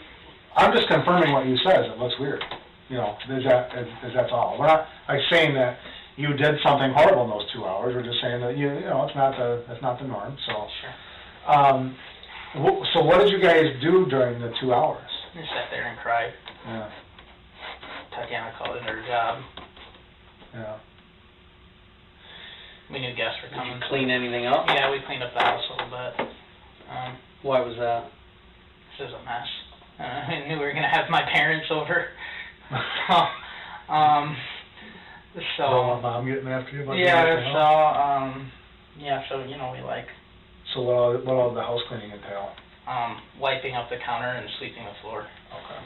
[0.56, 2.42] I'm just confirming what you said, it looks weird.
[2.88, 4.56] You know, is that, is, is that's all.
[4.58, 5.78] We're not, like, saying that
[6.16, 9.04] you did something horrible in those two hours, we're just saying that, you, you know,
[9.06, 10.66] it's not the, that's not the norm, so.
[10.80, 11.54] Sure.
[11.54, 11.96] Um,
[12.54, 15.08] wh- so what did you guys do during the two hours?
[15.34, 16.32] Just sat there and cried.
[16.66, 16.90] Yeah,
[18.14, 19.42] Tatiana called it her job.
[20.54, 20.76] yeah.
[22.90, 23.74] We knew guests were Did coming.
[23.74, 24.64] you so- clean anything up?
[24.68, 26.28] Yeah, we cleaned up the house a little bit.
[26.90, 28.10] Um, Why was that?
[28.98, 29.48] this is a mess.
[29.98, 30.02] Uh,
[30.32, 32.06] I knew we were gonna have my parents over.
[32.70, 33.14] So,
[33.92, 34.36] um, Don't want
[35.56, 37.96] so, my mom getting after you about yeah, anything so, else?
[37.98, 38.52] um,
[38.98, 40.06] yeah, so, you know, we like,
[40.74, 42.52] So what all, what all the house cleaning entail?
[42.86, 45.20] um, wiping up the counter and sweeping the floor.
[45.20, 45.84] Okay.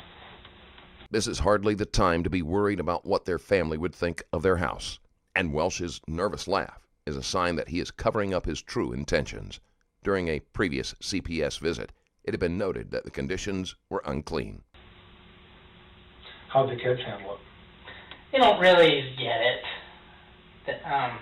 [1.11, 4.43] This is hardly the time to be worried about what their family would think of
[4.43, 4.99] their house.
[5.35, 9.61] And Welch's nervous laugh is a sign that he is covering up his true intentions.
[10.05, 11.93] During a previous CPS visit,
[12.25, 14.63] it had been noted that the conditions were unclean.
[16.49, 17.41] How'd the kids handle it?
[18.33, 19.63] They don't really get it.
[20.67, 21.19] That, um,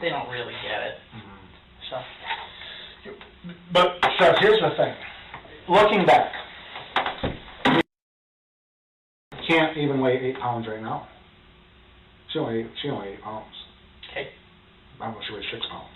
[0.00, 0.94] they don't really get it,
[1.90, 1.96] so.
[3.72, 4.94] But, Seth, here's the thing.
[5.68, 6.32] Looking back,
[9.48, 11.08] can't even weigh eight pounds right now.
[12.32, 13.46] She only, she only eight pounds.
[14.10, 14.28] Okay.
[15.00, 15.86] I don't know, she weighs six pounds.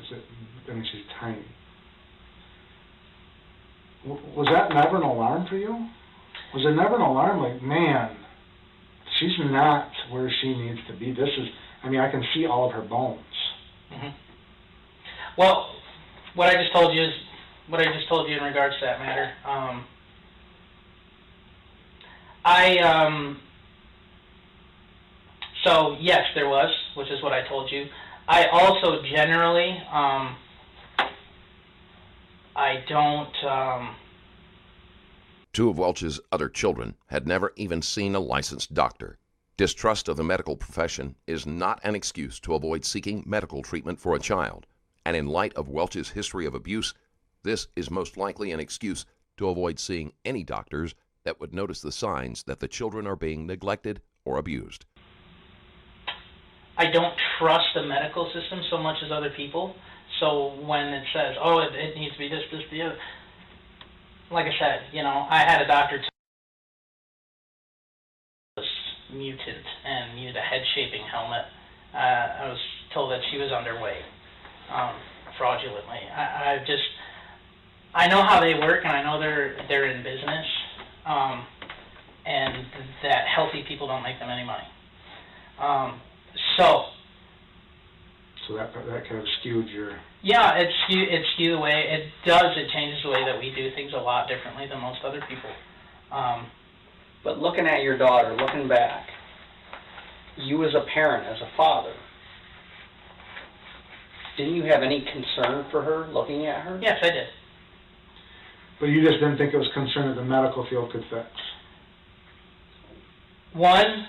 [0.00, 0.24] Is it,
[0.70, 1.44] I mean, she's tiny.
[4.06, 5.88] W- Was that never an alarm for you?
[6.54, 8.16] Was it never an alarm, like, man,
[9.18, 11.48] she's not where she needs to be, this is,
[11.84, 13.20] I mean, I can see all of her bones.
[13.92, 14.12] Mhm.
[15.36, 15.74] Well,
[16.34, 17.14] what I just told you is,
[17.68, 19.86] what I just told you in regards to that matter, um,
[22.44, 23.40] I, um,
[25.62, 27.86] so yes, there was, which is what I told you.
[28.26, 30.36] I also generally, um,
[32.56, 33.96] I don't, um,
[35.52, 39.18] Two of Welch's other children had never even seen a licensed doctor.
[39.56, 44.14] Distrust of the medical profession is not an excuse to avoid seeking medical treatment for
[44.14, 44.66] a child.
[45.04, 46.94] And in light of Welch's history of abuse,
[47.42, 49.06] this is most likely an excuse
[49.38, 53.44] to avoid seeing any doctors that would notice the signs that the children are being
[53.46, 54.84] neglected or abused.
[56.76, 59.74] I don't trust the medical system so much as other people.
[60.20, 62.98] So when it says, oh, it, it needs to be this, this, the other,
[64.30, 66.00] like I said, you know, I had a doctor
[68.56, 68.66] was
[69.12, 71.44] mutant and needed a head shaping helmet.
[71.92, 72.58] Uh, I was
[72.94, 74.06] told that she was underweight,
[74.72, 74.94] um,
[75.36, 75.98] fraudulently.
[76.14, 76.82] I, I just,
[77.94, 80.46] I know how they work and I know they're, they're in business,
[81.06, 81.44] um,
[82.26, 82.66] and
[83.02, 84.66] that healthy people don't make them any money.
[85.58, 86.00] Um,
[86.56, 86.84] so,
[88.50, 92.10] So that, that kind of skewed your, yeah, it skew it skew the way it
[92.26, 92.56] does.
[92.56, 95.50] It changes the way that we do things a lot differently than most other people.
[96.10, 96.48] Um,
[97.22, 99.06] But looking at your daughter, looking back,
[100.36, 101.94] you as a parent, as a father,
[104.36, 106.80] didn't you have any concern for her, looking at her?
[106.82, 107.28] yes, I did.
[108.80, 111.26] but you just didn't think it was concern that the medical field could fix?
[113.52, 114.06] One,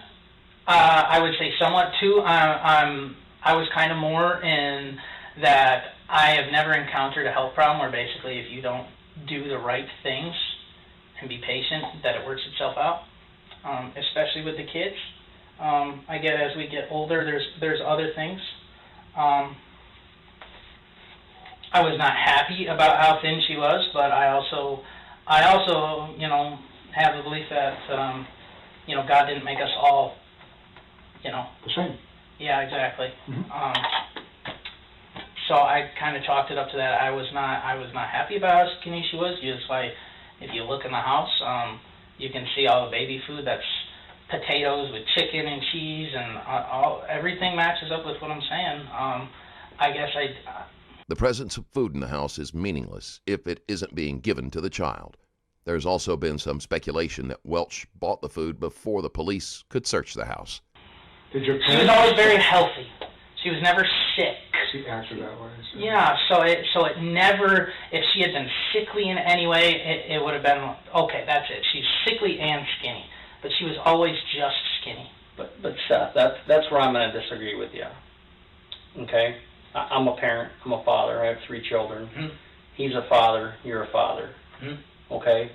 [0.67, 1.91] uh, I would say somewhat.
[1.99, 2.23] Two, uh,
[2.63, 4.97] I'm I was kind of more in
[5.41, 8.87] that I have never encountered a health problem where basically if you don't
[9.27, 10.35] do the right things
[11.19, 13.03] and be patient, that it works itself out.
[13.63, 14.95] um, especially with the kids.
[15.59, 18.41] Um, I get as we get older, there's there's other things.
[19.15, 19.55] Um,
[21.73, 24.81] I was not happy about how thin she was, but I also
[25.27, 26.57] I also you know
[26.93, 28.27] have the belief that um,
[28.87, 30.15] you know God didn't make us all
[31.23, 31.97] you know The same.
[32.41, 33.13] Yeah, exactly.
[33.29, 33.45] Mhm.
[33.53, 33.77] Um,
[35.47, 37.01] so I kind of chalked it up to that.
[37.01, 39.37] I was not, I was not happy about how skinny she was.
[39.41, 39.91] Just like,
[40.39, 41.79] if you look in the house, um,
[42.17, 43.45] you can see all the baby food.
[43.45, 43.63] That's
[44.29, 48.79] potatoes with chicken and cheese, and uh, all everything matches up with what I'm saying.
[48.97, 49.29] Um,
[49.77, 50.65] I guess I,
[51.07, 54.61] The presence of food in the house is meaningless if it isn't being given to
[54.61, 55.17] the child.
[55.65, 60.13] There's also been some speculation that Welch bought the food before the police could search
[60.13, 60.61] the house.
[61.33, 62.87] Did your she was always very healthy.
[63.43, 64.37] She was never sick.
[64.71, 65.49] She answered that way.
[65.73, 69.75] so- Yeah, so it so it never if she had been sickly in any way,
[69.75, 71.23] it, it would have been okay.
[71.25, 71.63] That's it.
[71.73, 73.05] She's sickly and skinny,
[73.41, 75.09] but she was always just skinny.
[75.37, 77.85] But, but Seth, that's, that's where I'm gonna disagree with you.
[79.03, 79.37] Okay?
[79.73, 82.09] I, I'm a parent, I'm a father, I have three children.
[82.15, 82.31] Mhm.
[82.75, 84.29] He's a father, you're a father.
[84.61, 84.77] Mhm.
[85.09, 85.49] Okay?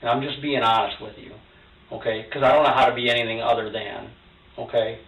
[0.00, 1.32] And I'm just being honest with you.
[1.92, 2.22] Okay?
[2.22, 4.10] Because I don't know how to be anything other than.
[4.58, 4.98] Okay?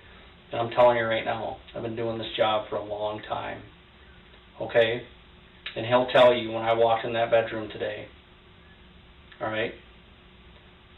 [0.52, 3.62] And I'm telling you right now, I've been doing this job for a long time.
[4.60, 5.02] Okay?
[5.76, 8.06] And he'll tell you when I walked in that bedroom today.
[9.40, 9.72] All right?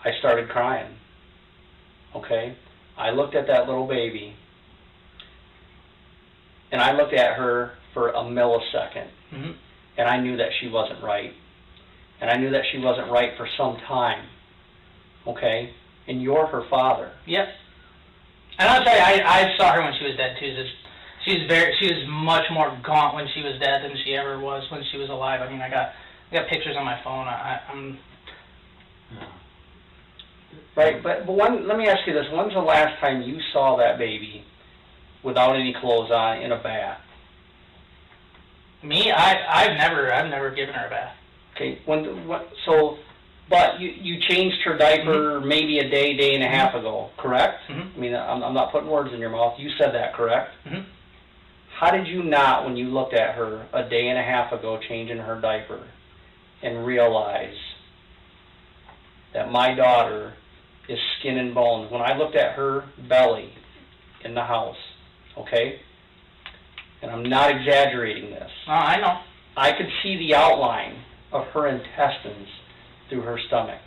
[0.04, 0.94] I started crying.
[2.14, 2.56] Okay?
[2.96, 4.34] I looked at that little baby,
[6.72, 9.50] and I looked at her for a millisecond, hmm
[9.96, 11.32] and I knew that she wasn't right.
[12.20, 14.28] And I knew that she wasn't right for some time.
[15.26, 15.70] Okay?
[16.06, 17.10] And you're her father.
[17.26, 17.48] Yep.
[18.58, 20.54] And I'll tell you, I I saw her when she was dead too.
[20.54, 20.74] Just
[21.24, 24.38] she was very she was much more gaunt when she was dead than she ever
[24.38, 25.40] was when she was alive.
[25.40, 25.92] I mean, I got
[26.30, 27.26] I got pictures on my phone.
[27.26, 27.98] I, I- I'm
[30.76, 33.76] Right, but, but one, let me ask you this, when's the last time you saw
[33.78, 34.44] that baby
[35.24, 37.00] without any clothes on in a bath?
[38.82, 39.10] me.
[39.10, 41.16] I I've never I've never given her a bath.
[41.56, 42.98] Okay, when, what, so,
[43.50, 47.60] but you, you changed her diaper maybe a day, day and a half ago, correct?
[47.68, 47.96] Mhm.
[47.96, 50.50] I mean, I'm, I'm not putting words in your mouth, you said that, correct?
[50.66, 50.84] Mhm.
[51.78, 54.78] How did you not, when you looked at her a day and a half ago
[54.88, 55.80] changing her diaper,
[56.62, 57.54] and realize
[59.32, 60.34] that my daughter
[60.88, 61.90] is skin and bones?
[61.90, 63.52] When I looked at her belly
[64.24, 64.76] in the house,
[65.36, 65.80] okay?
[67.00, 68.50] And I'm not exaggerating this.
[68.66, 69.20] Oh, I know.
[69.56, 70.96] I could see the outline
[71.32, 72.48] of her intestines
[73.08, 73.80] through her stomach.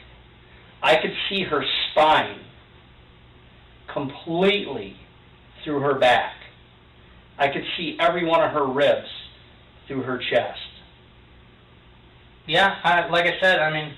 [0.81, 2.39] I could see her spine
[3.93, 4.95] completely
[5.63, 6.33] through her back.
[7.37, 9.07] I could see every one of her ribs
[9.87, 10.59] through her chest.
[12.47, 13.93] Yeah, I, like I said, I mean,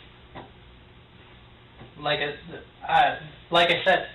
[1.99, 3.19] like I, I,
[3.51, 4.07] like I said,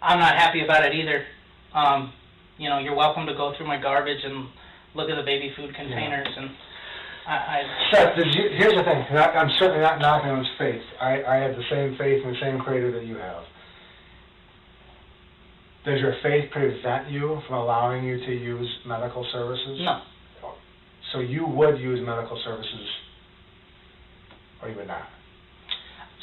[0.00, 1.24] I'm not happy about it either.
[1.74, 2.12] Um,
[2.58, 4.48] you know, you're welcome to go through my garbage and
[4.94, 6.50] look at the baby food containers, and
[7.26, 10.38] I, I Seth, did you, here's the thing, and I, I'm certainly not knocking on
[10.38, 10.82] his faith.
[11.00, 13.44] I, I have the same faith in the same creator that you have.
[15.84, 19.80] Does your faith prevent you from allowing you to use medical services?
[19.82, 20.02] no,
[21.12, 22.86] So you would use medical services,
[24.62, 25.08] or you would not?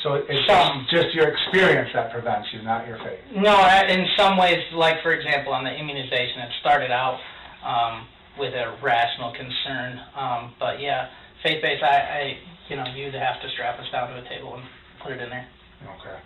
[0.03, 0.87] So it- it's Some.
[0.89, 3.19] just your experience that prevents you, not your faith?
[3.35, 3.53] no.
[3.53, 7.19] I- In some ways, like for example, on the immunization, it started out
[7.65, 8.07] um,
[8.39, 11.09] with a rational concern, um, but yeah,
[11.43, 11.83] faith-based.
[11.83, 12.37] I, I,
[12.69, 14.63] you know, you'd have to strap us down to a table and
[15.03, 15.47] put it in there.
[15.83, 16.17] Okay.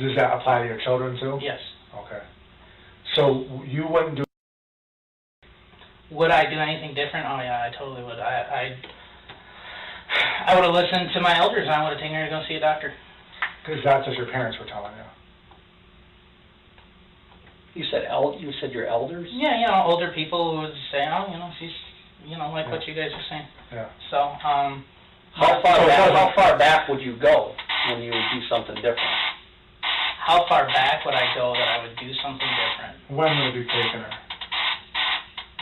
[0.00, 1.38] Does that apply to your children too?
[1.42, 1.60] Yes.
[1.94, 2.22] Okay.
[3.14, 4.24] So you wouldn't do,
[6.10, 7.26] Would I do anything different?
[7.28, 8.18] Oh yeah, I totally would.
[8.18, 8.72] I
[10.46, 11.68] I, I would have listened to my elders.
[11.68, 12.92] I would have taken her to go see a doctor.
[13.64, 15.04] because that's what your parents were telling you.
[17.74, 19.28] You said el- you said your elders?
[19.32, 21.72] Yeah, you know, older people would say, oh, you know, she's,
[22.26, 23.46] you know, like what you guys are saying.
[23.72, 23.88] Yeah.
[24.10, 24.84] So, um,
[25.32, 27.54] How far So back, how far back would you go
[27.88, 29.00] when you would do something different?
[30.22, 32.94] how far back would I go that I would do something different?
[33.10, 34.14] When would you taken her?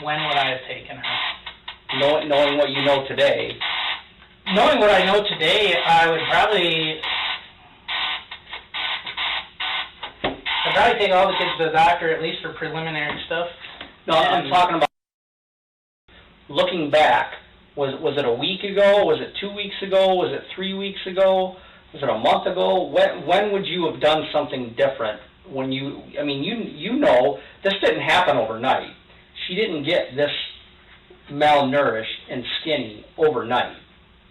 [0.04, 1.98] When would I have taken her?
[1.98, 3.56] Knowing, knowing what you know today,
[4.54, 6.98] Knowing what I know today, I would probably,
[10.70, 13.48] I'd probably take all the kids to the doctor at least for preliminary stuff.
[14.06, 14.88] No, I'm talking about
[16.48, 17.32] looking back.
[17.76, 19.04] Was was it a week ago?
[19.04, 20.14] Was it two weeks ago?
[20.14, 21.56] Was it three weeks ago?
[21.92, 22.84] Was it a month ago?
[22.86, 25.20] When when would you have done something different?
[25.48, 28.90] When you, I mean, you you know this didn't happen overnight.
[29.48, 30.30] She didn't get this
[31.30, 33.76] malnourished and skinny overnight.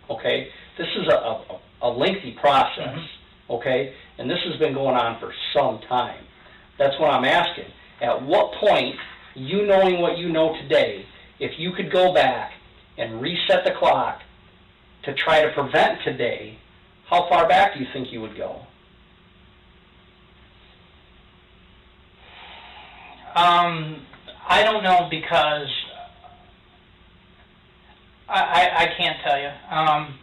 [0.09, 2.87] Okay, this is a a, a lengthy process.
[2.95, 3.05] Mhm.
[3.49, 6.23] Okay, And this has been going on for some time.
[6.79, 7.65] That's what I'm asking.
[8.01, 8.95] At what point,
[9.35, 11.05] you knowing what you know today,
[11.39, 12.53] if you could go back
[12.97, 14.21] and reset the clock
[15.03, 16.57] to try to prevent today,
[17.07, 18.61] how far back do you think you would go?
[23.35, 24.05] Um,
[24.47, 25.67] I don't know because
[28.27, 29.51] I, I, I can't tell you.
[29.69, 30.15] Um,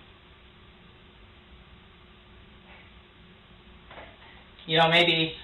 [4.66, 5.34] you know, maybe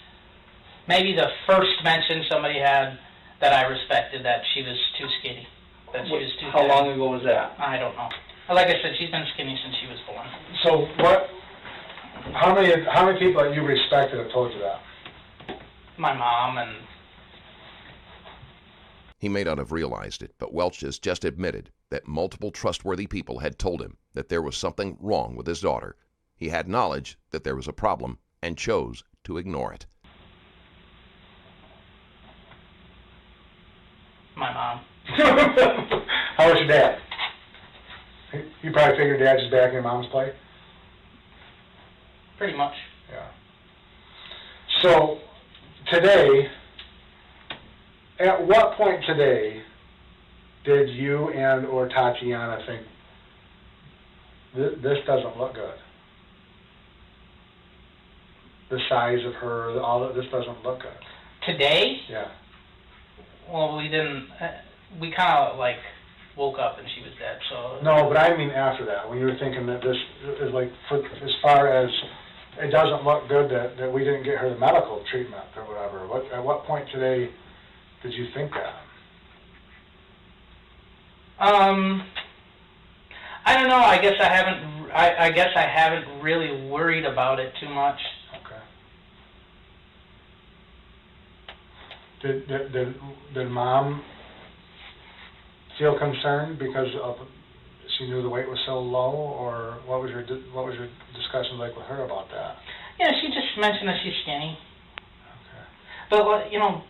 [0.88, 2.98] maybe the first mention somebody had
[3.40, 5.46] that I respected that she was too skinny,
[5.92, 6.46] that she was too.
[6.50, 6.68] How thin.
[6.68, 7.54] long ago was that?
[7.58, 8.08] I don't know.
[8.52, 10.26] Like I said, she's been skinny since she was born.
[10.64, 11.28] So what,
[12.34, 14.80] how many, how many people that you respected have told you that?
[15.98, 16.76] My mom and
[19.18, 23.38] He may not have realized it, but Welch has just admitted that multiple trustworthy people
[23.38, 25.94] had told him that there was something wrong with his daughter.
[26.34, 29.86] He had knowledge that there was a problem and chose to ignore it.
[34.42, 34.80] My mom.
[36.36, 36.98] How was your dad?
[38.62, 40.32] You probably figured dad's just back in your mom's play?
[42.38, 42.74] Pretty much.
[43.10, 43.28] Yeah.
[44.80, 45.18] So,
[45.92, 46.48] today,
[48.18, 49.62] at what point today
[50.64, 52.82] did you and or Tatiana think,
[54.56, 55.74] "Th- this doesn't look good?
[58.70, 60.90] The size of her, all of, this doesn't look good.
[61.46, 62.28] Today, Yeah.
[63.52, 64.28] Well, we didn't.
[64.40, 64.48] Uh,
[65.00, 65.76] we kind of like
[66.36, 67.38] woke up and she was dead.
[67.50, 69.96] So No, but I mean after that, when you were thinking that this
[70.40, 71.90] is like, for, as far as,
[72.58, 76.06] it doesn't look good that, that we didn't get her the medical treatment or whatever,
[76.06, 77.30] what, at what point today
[78.02, 78.74] did you think that?
[81.38, 82.06] Um,
[83.44, 83.76] I don't know.
[83.76, 84.90] I guess I haven't.
[84.92, 87.98] I, I guess I haven't really worried about it too much.
[88.44, 88.60] Okay.
[92.22, 92.94] Did, did, did,
[93.34, 94.02] did mom
[95.78, 97.16] feel concerned because of,
[97.98, 100.88] she knew the weight was so low, or what was your, di- what was your
[101.14, 102.56] discussion like with her about that?
[102.98, 104.56] Yeah, she just mentioned that she's skinny.
[104.96, 105.64] Okay.
[106.10, 106.82] But what you know,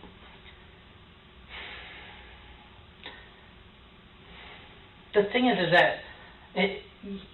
[5.15, 5.99] the thing is, is that
[6.55, 6.81] it,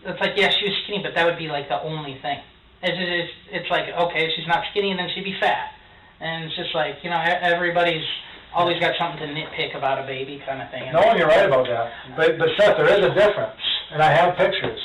[0.06, 2.40] it's like yeah, she was skinny, but that would be like the only thing.
[2.82, 3.34] It's it's,
[3.64, 5.74] it's like okay, she's not skinny, and then she'd be fat,
[6.20, 8.06] and it's just like you know, e- everybody's
[8.54, 10.84] always got something to nitpick about a baby kind of thing.
[10.84, 11.92] And No, you're right about that.
[12.18, 13.62] But, but Seth, there is a difference,
[13.92, 14.80] and I have pictures.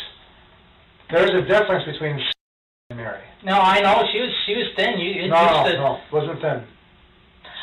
[1.11, 2.20] There is a difference between
[2.91, 3.22] and Mary.
[3.45, 4.99] No, I know she was she was thin.
[4.99, 6.64] You it No, used no, to, no, wasn't thin.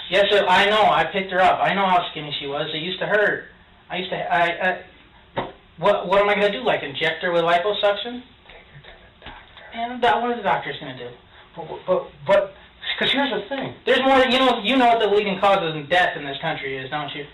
[0.09, 0.83] Yes, sir, I know.
[0.91, 1.59] I picked her up.
[1.61, 2.67] I know how skinny she was.
[2.73, 3.45] It used to hurt.
[3.89, 4.17] I used to.
[4.17, 4.43] I.
[4.69, 4.83] I
[5.77, 6.63] what What am I gonna do?
[6.63, 8.21] Like inject her with liposuction?
[8.47, 9.63] Take her to the doctor.
[9.73, 11.09] And that, what is the doctor's gonna do?
[11.55, 12.53] But, but, but,
[13.01, 13.73] because here's the thing.
[13.83, 14.21] There's more.
[14.29, 14.61] You know.
[14.61, 17.25] You know what the leading cause of death in this country is, don't you?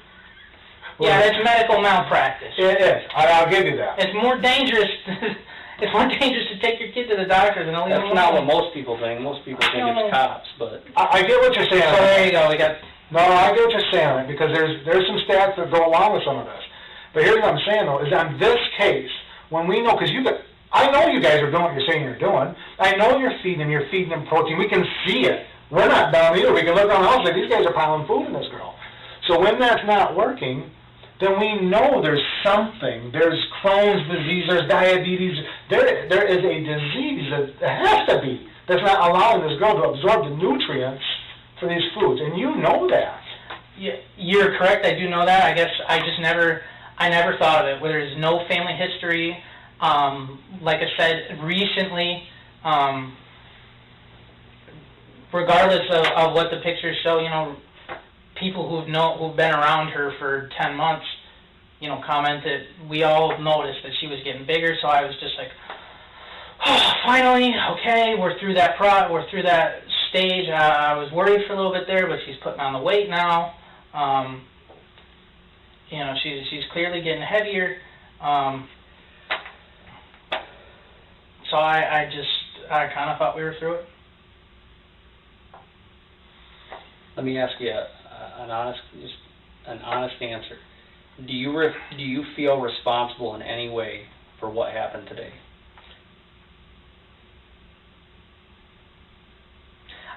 [0.98, 2.56] Well, yeah, it's medical malpractice.
[2.58, 4.00] It is, I, I'll give you that.
[4.00, 4.90] It's more dangerous.
[5.82, 8.34] it's more dangerous to take your kid to the doctor than to leave That's not
[8.34, 9.22] what most people think.
[9.22, 10.08] Most people think No.
[10.08, 11.84] it's cops, but I, I get what you're saying.
[11.84, 12.50] So there you go.
[12.50, 12.78] We got.
[13.12, 16.14] No, no, I get what you're saying, because there's, there's some stats that go along
[16.14, 16.64] with some of this.
[17.14, 19.12] But here's what I'm saying though, is on this case,
[19.50, 20.42] when we know, because you got,
[20.74, 22.56] I know you guys are doing what you're saying you're doing.
[22.80, 24.58] I know you're feeding them, you're feeding them protein.
[24.58, 25.46] We can see it.
[25.70, 26.54] We're not dumb either.
[26.54, 28.76] We can look the house like these guys are piling food in this girl.
[29.28, 30.72] So when that's not working,
[31.20, 33.12] then we know there's something.
[33.12, 35.36] There's Crohn's disease, there's diabetes.
[35.70, 39.90] There, there is a disease that has to be that's not allowing this girl to
[39.90, 41.04] absorb the nutrients
[41.60, 43.22] for these foods, and you know that.
[43.78, 44.86] Yeah, you're correct.
[44.86, 45.44] I do know that.
[45.44, 46.62] I guess I just never,
[46.98, 47.82] I never thought of it.
[47.82, 49.38] Where there's no family history.
[49.80, 52.24] Um, like I said, recently,
[52.64, 53.16] um,
[55.34, 57.56] regardless of, of what the pictures show, you know,
[58.40, 61.06] people who've know who've been around her for ten months,
[61.80, 62.68] you know, commented.
[62.90, 64.76] We all noticed that she was getting bigger.
[64.82, 65.50] So I was just like,
[66.66, 70.48] oh, finally, okay, we're through that pro, we're through that stage.
[70.50, 73.10] Uh, I was worried for a little bit there, but she's putting on the weight
[73.10, 73.56] now.
[73.94, 74.44] Um,
[75.90, 77.78] you know, she's she's clearly getting heavier.
[78.22, 78.68] Um,
[81.50, 83.86] so I, I just I kind of thought we were through it.
[87.18, 87.88] Let me ask you a,
[88.44, 89.16] an honest, just
[89.66, 90.58] an honest answer.
[91.26, 94.06] Do you re, do you feel responsible in any way
[94.40, 95.34] for what happened today?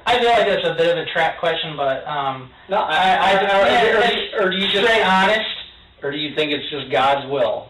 [0.05, 3.32] I feel like that's a bit of a trap question, but um, No, I, I,
[3.34, 5.48] or, yeah, or, or do you just, stay honest.
[6.03, 7.68] or do you think it's just God's will?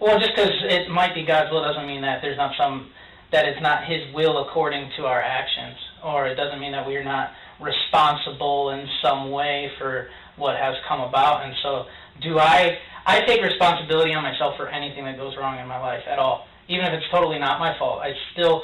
[0.00, 2.90] Well, just because it might be God's will doesn't mean that there's not some
[3.30, 7.04] that it's not His will according to our actions, or it doesn't mean that we're
[7.04, 7.30] not
[7.60, 11.44] responsible in some way for what has come about.
[11.44, 11.86] And so,
[12.22, 12.78] do I?
[13.06, 16.46] I take responsibility on myself for anything that goes wrong in my life at all,
[16.68, 18.00] even if it's totally not my fault.
[18.02, 18.62] I still,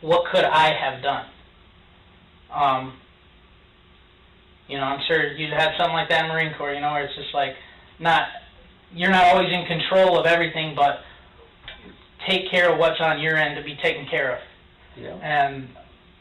[0.00, 1.26] what could I have done?
[2.52, 2.96] Um,
[4.66, 6.72] you know, I'm sure you had something like that in Marine Corps.
[6.72, 7.54] You know, where it's just like
[7.98, 8.28] not
[8.92, 11.00] you're not always in control of everything, but
[12.26, 14.40] take care of what's on your end to be taken care of.
[14.96, 15.68] Yeah, And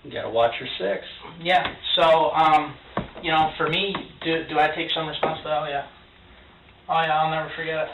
[0.06, 1.03] you gotta watch your six.
[1.41, 2.76] yeah, so um,
[3.24, 3.93] you know, for me,
[4.24, 5.74] do do I take some responsibility?
[5.74, 5.88] Oh yeah,
[6.89, 7.89] oh yeah, I'll never forget it.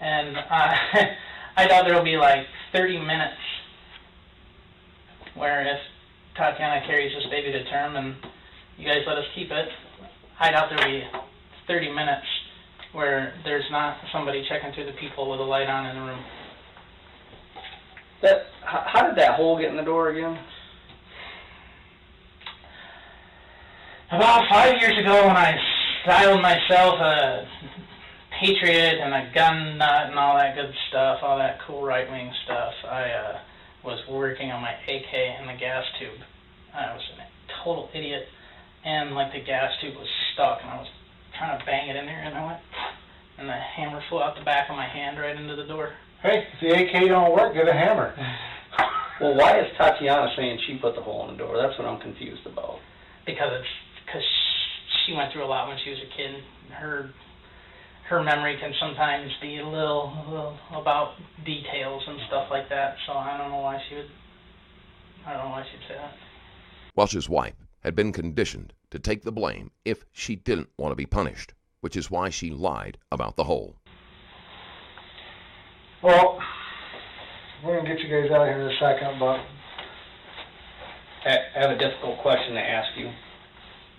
[0.00, 0.74] And uh,
[1.56, 3.40] I doubt there'll be like 30 minutes
[5.34, 5.78] where if
[6.36, 8.14] Tatiana carries this baby to term and
[8.78, 9.68] you guys let us keep it,
[10.40, 11.04] I doubt there'll be
[11.66, 12.26] 30 minutes
[12.92, 16.24] where there's not somebody checking through the people with a light on in the room.
[18.22, 20.38] That, how, how did that hole get in the door again?
[24.08, 25.58] About five years ago, when I
[26.02, 27.48] styled myself a
[28.38, 32.30] patriot and a gun nut and all that good stuff, all that cool right wing
[32.44, 33.38] stuff, I uh,
[33.84, 36.20] was working on my AK in the gas tube.
[36.72, 38.28] I was a total idiot,
[38.84, 40.88] and like the gas tube was stuck, and I was
[41.36, 42.60] trying to bang it in there, and I went,
[43.38, 45.94] and the hammer flew out the back of my hand right into the door.
[46.22, 48.14] Hey, if the AK don't work, get a hammer.
[49.20, 51.56] Well, why is Tatiana saying she put the hole in the door?
[51.56, 52.78] That's what I'm confused about.
[53.26, 53.68] because it's
[54.06, 54.24] because
[55.04, 56.42] she went through a lot when she was a kid.
[56.70, 57.10] Her
[58.08, 62.94] her memory can sometimes be a little, a little about details and stuff like that.
[63.06, 64.10] So I don't know why she would.
[65.26, 66.14] I don't know why she'd say that.
[66.94, 71.06] Welch's wife had been conditioned to take the blame if she didn't want to be
[71.06, 73.76] punished, which is why she lied about the hole.
[76.02, 76.38] Well,
[77.64, 79.40] we're gonna get you guys out of here in a second, but
[81.24, 83.10] I I have a difficult question to ask you,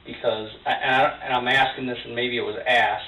[0.07, 3.05] because, I- and I- and I'm asking this, and maybe it was asked,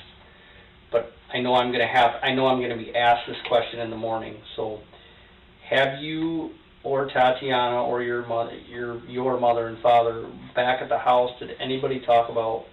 [0.91, 3.89] but I know I'm gonna have, I know I'm gonna be asked this question in
[3.89, 4.82] the morning, so
[5.70, 6.52] have you
[6.84, 10.26] or Tatiana or your mother, your, your mother and father
[10.56, 12.66] back at the house, did anybody talk about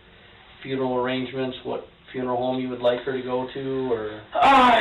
[0.63, 4.21] funeral arrangements, what funeral home you would like her to go to, or?
[4.33, 4.81] Uh,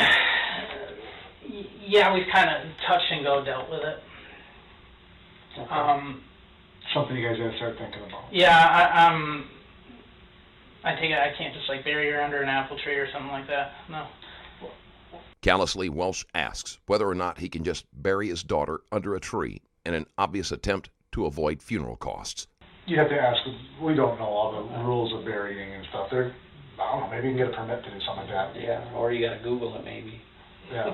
[1.50, 3.98] y- yeah, we've kind of touch and go dealt with it.
[5.72, 6.22] Um,
[6.96, 8.34] something you guys gotta start thinking about.
[8.34, 9.46] yeah, I, um,
[10.84, 13.32] I take it I can't just like bury her under an apple tree or something
[13.32, 13.74] like that.
[13.90, 14.08] No.
[15.42, 19.62] Callously, Welch asks whether or not he can just bury his daughter under a tree
[19.86, 22.48] in an obvious attempt to avoid funeral costs.
[22.88, 23.40] You have to ask,
[23.80, 26.08] we don't know all the rules of burying and stuff.
[26.10, 26.34] There,
[26.82, 28.60] I don't know, maybe you can get a permit to do something like that.
[28.60, 30.20] Yeah, or you gotta Google it maybe.
[30.72, 30.94] Yeah,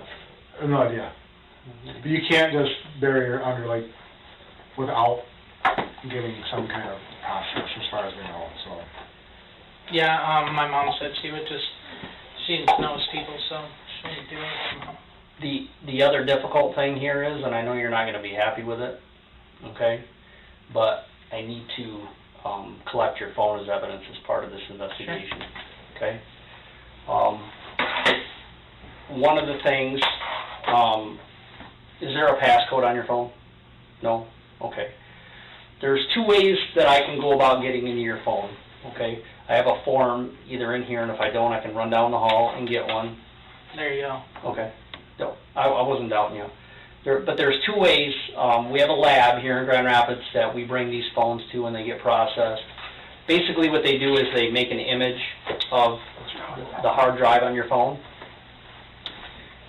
[0.58, 1.14] I have no idea.
[1.86, 3.86] But you can't just bury her under like,
[4.78, 5.22] without
[6.10, 8.82] getting some kind of process as far as we know, so.
[9.92, 11.66] Yeah, um, my mom said she would just,
[12.48, 13.66] she knows people, so
[14.04, 14.98] she'd do it somehow.
[15.42, 18.64] The, the other difficult thing here is, and I know you're not gonna be happy
[18.64, 19.00] with it,
[19.66, 20.04] okay?
[20.74, 22.08] But I need to,
[22.48, 25.42] um, collect your phone as evidence as part of this investigation,
[25.96, 26.22] okay?
[27.08, 27.44] Um,
[29.20, 30.00] one of the things,
[30.68, 31.20] um,
[32.00, 33.32] is there a passcode on your phone?
[34.02, 34.26] No?
[34.62, 34.92] Okay.
[35.82, 38.56] There's two ways that I can go about getting into your phone,
[38.94, 39.24] okay?
[39.50, 42.12] I have a form either in here, and if I don't, I can run down
[42.12, 43.18] the hall and get one.
[43.76, 44.22] There you go.
[44.46, 44.72] Okay.
[45.20, 46.46] No, I, I wasn't doubting you.
[47.04, 48.14] There, but there's two ways.
[48.38, 51.64] Um, we have a lab here in Grand Rapids that we bring these phones to
[51.64, 52.62] when they get processed.
[53.28, 55.20] Basically, what they do is they make an image
[55.72, 56.00] of
[56.84, 58.00] the hard drive on your phone,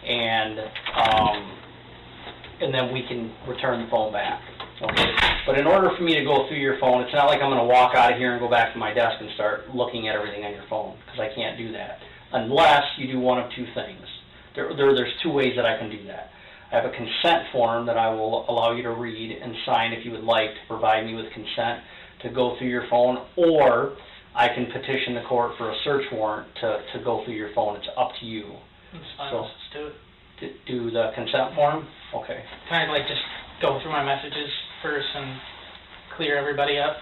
[0.04, 0.58] and
[0.94, 1.52] um,
[2.60, 4.42] and then we can return the phone back.
[4.80, 5.12] Okay.
[5.46, 7.58] But in order for me to go through your phone, it's not like I'm going
[7.58, 10.14] to walk out of here and go back to my desk and start looking at
[10.16, 11.98] everything on your phone because I can't do that
[12.32, 14.02] unless you do one of two things.
[14.54, 16.30] There, there, there's two ways that I can do that.
[16.70, 20.04] I have a consent form that I will allow you to read and sign if
[20.04, 21.80] you would like to provide me with consent
[22.22, 23.96] to go through your phone, or
[24.34, 27.76] I can petition the court for a search warrant to, to go through your phone.
[27.76, 28.44] It's up to you.
[28.94, 29.94] It's fine, So- let's do it.
[30.40, 31.86] To do the consent form?
[32.14, 32.42] Okay.
[32.68, 33.20] Can I like just
[33.60, 34.50] go through my messages
[34.82, 35.40] first and
[36.16, 36.96] clear everybody up?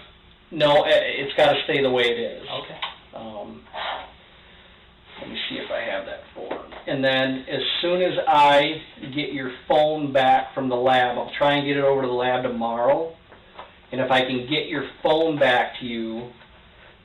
[0.51, 2.47] No, i- it's got to stay the way it is.
[2.49, 2.77] Okay.
[3.15, 3.63] Um,
[5.19, 6.73] let me see if I have that form.
[6.87, 8.81] And then as soon as I
[9.13, 12.13] get your phone back from the lab, I'll try and get it over to the
[12.13, 13.13] lab tomorrow.
[13.91, 16.29] And if I can get your phone back to you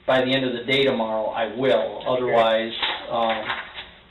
[0.06, 2.02] by the end of the day tomorrow, I will.
[2.06, 2.72] Otherwise,
[3.10, 3.44] um,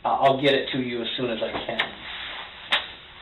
[0.04, 1.82] I- I'll get it to you as soon as I can.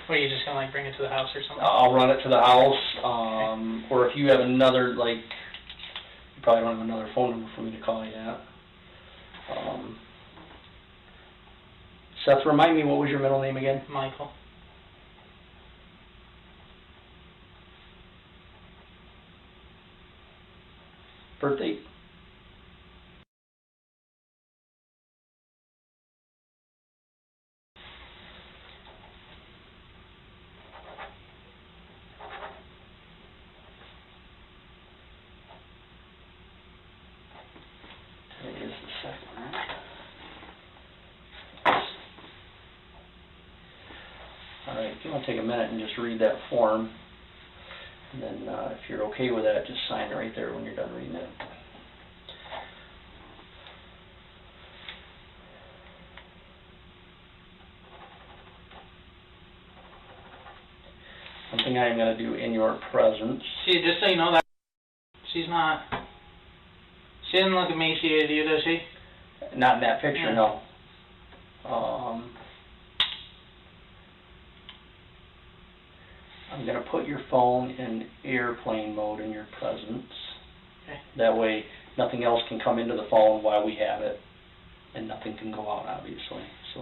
[0.09, 1.65] Or are you just gonna like bring it to the house or something?
[1.65, 6.63] I'll run it to the house, um, or if you have another, like, you probably
[6.63, 8.41] don't have another phone number for me to call you at.
[9.57, 9.97] Um,
[12.25, 13.81] Seth, remind me, what was your middle name again?
[13.89, 14.31] Michael.
[21.41, 21.79] Birthday?
[38.41, 39.69] Today is the second, right?
[44.67, 46.89] All right, if you want to take a minute and just read that form,
[48.13, 50.76] and then, uh, if you're okay with that, just sign it right there when you're
[50.76, 51.30] done reading it.
[61.51, 63.43] Something I am gonna do in your presence.
[63.65, 64.43] She just so you know that
[65.32, 65.84] she's not.
[67.30, 68.80] She didn't look at emaciated to you, does she?
[69.55, 70.34] Not in that picture, Yeah.
[70.34, 70.61] no.
[71.65, 72.36] Um,
[76.53, 80.05] I'm gonna put your phone in airplane mode in your presence.
[80.83, 80.99] Okay.
[81.17, 81.65] That way,
[81.97, 84.19] nothing else can come into the phone while we have it,
[84.93, 86.43] and nothing can go out, obviously,
[86.75, 86.81] so.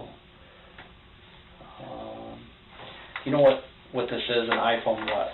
[1.82, 2.38] Um,
[3.24, 5.28] you know what, what this is, an iPhone what?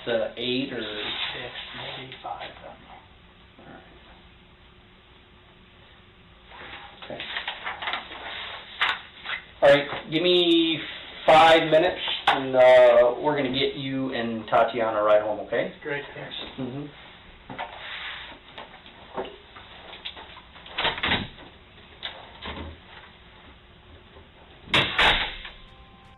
[0.00, 0.80] It's a eight or?
[0.80, 1.52] Six,
[1.98, 2.40] maybe five.
[2.40, 3.76] I don't know.
[7.04, 7.20] Okay.
[9.62, 10.80] All right, give me
[11.26, 12.00] five minutes,
[12.32, 15.72] and, uh, we're gonna get you and Tatiana right home, okay?
[15.82, 16.34] Great, thanks.
[16.58, 16.86] Mm-hmm.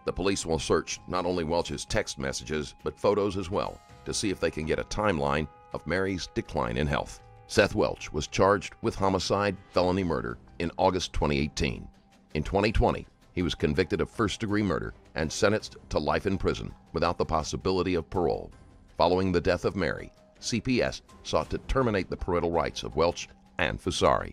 [0.04, 4.30] The police will search not only Welch's text messages, but photos as well to see
[4.30, 7.22] if they can get a timeline of Mary's decline in health.
[7.46, 11.86] Seth Welch was charged with homicide, felony murder in August 2018.
[12.34, 16.72] In 2020, he was convicted of first degree murder and sentenced to life in prison
[16.92, 18.52] without the possibility of parole.
[18.96, 23.80] Following the death of Mary, CPS sought to terminate the parental rights of Welch and
[23.82, 24.30] Fusari.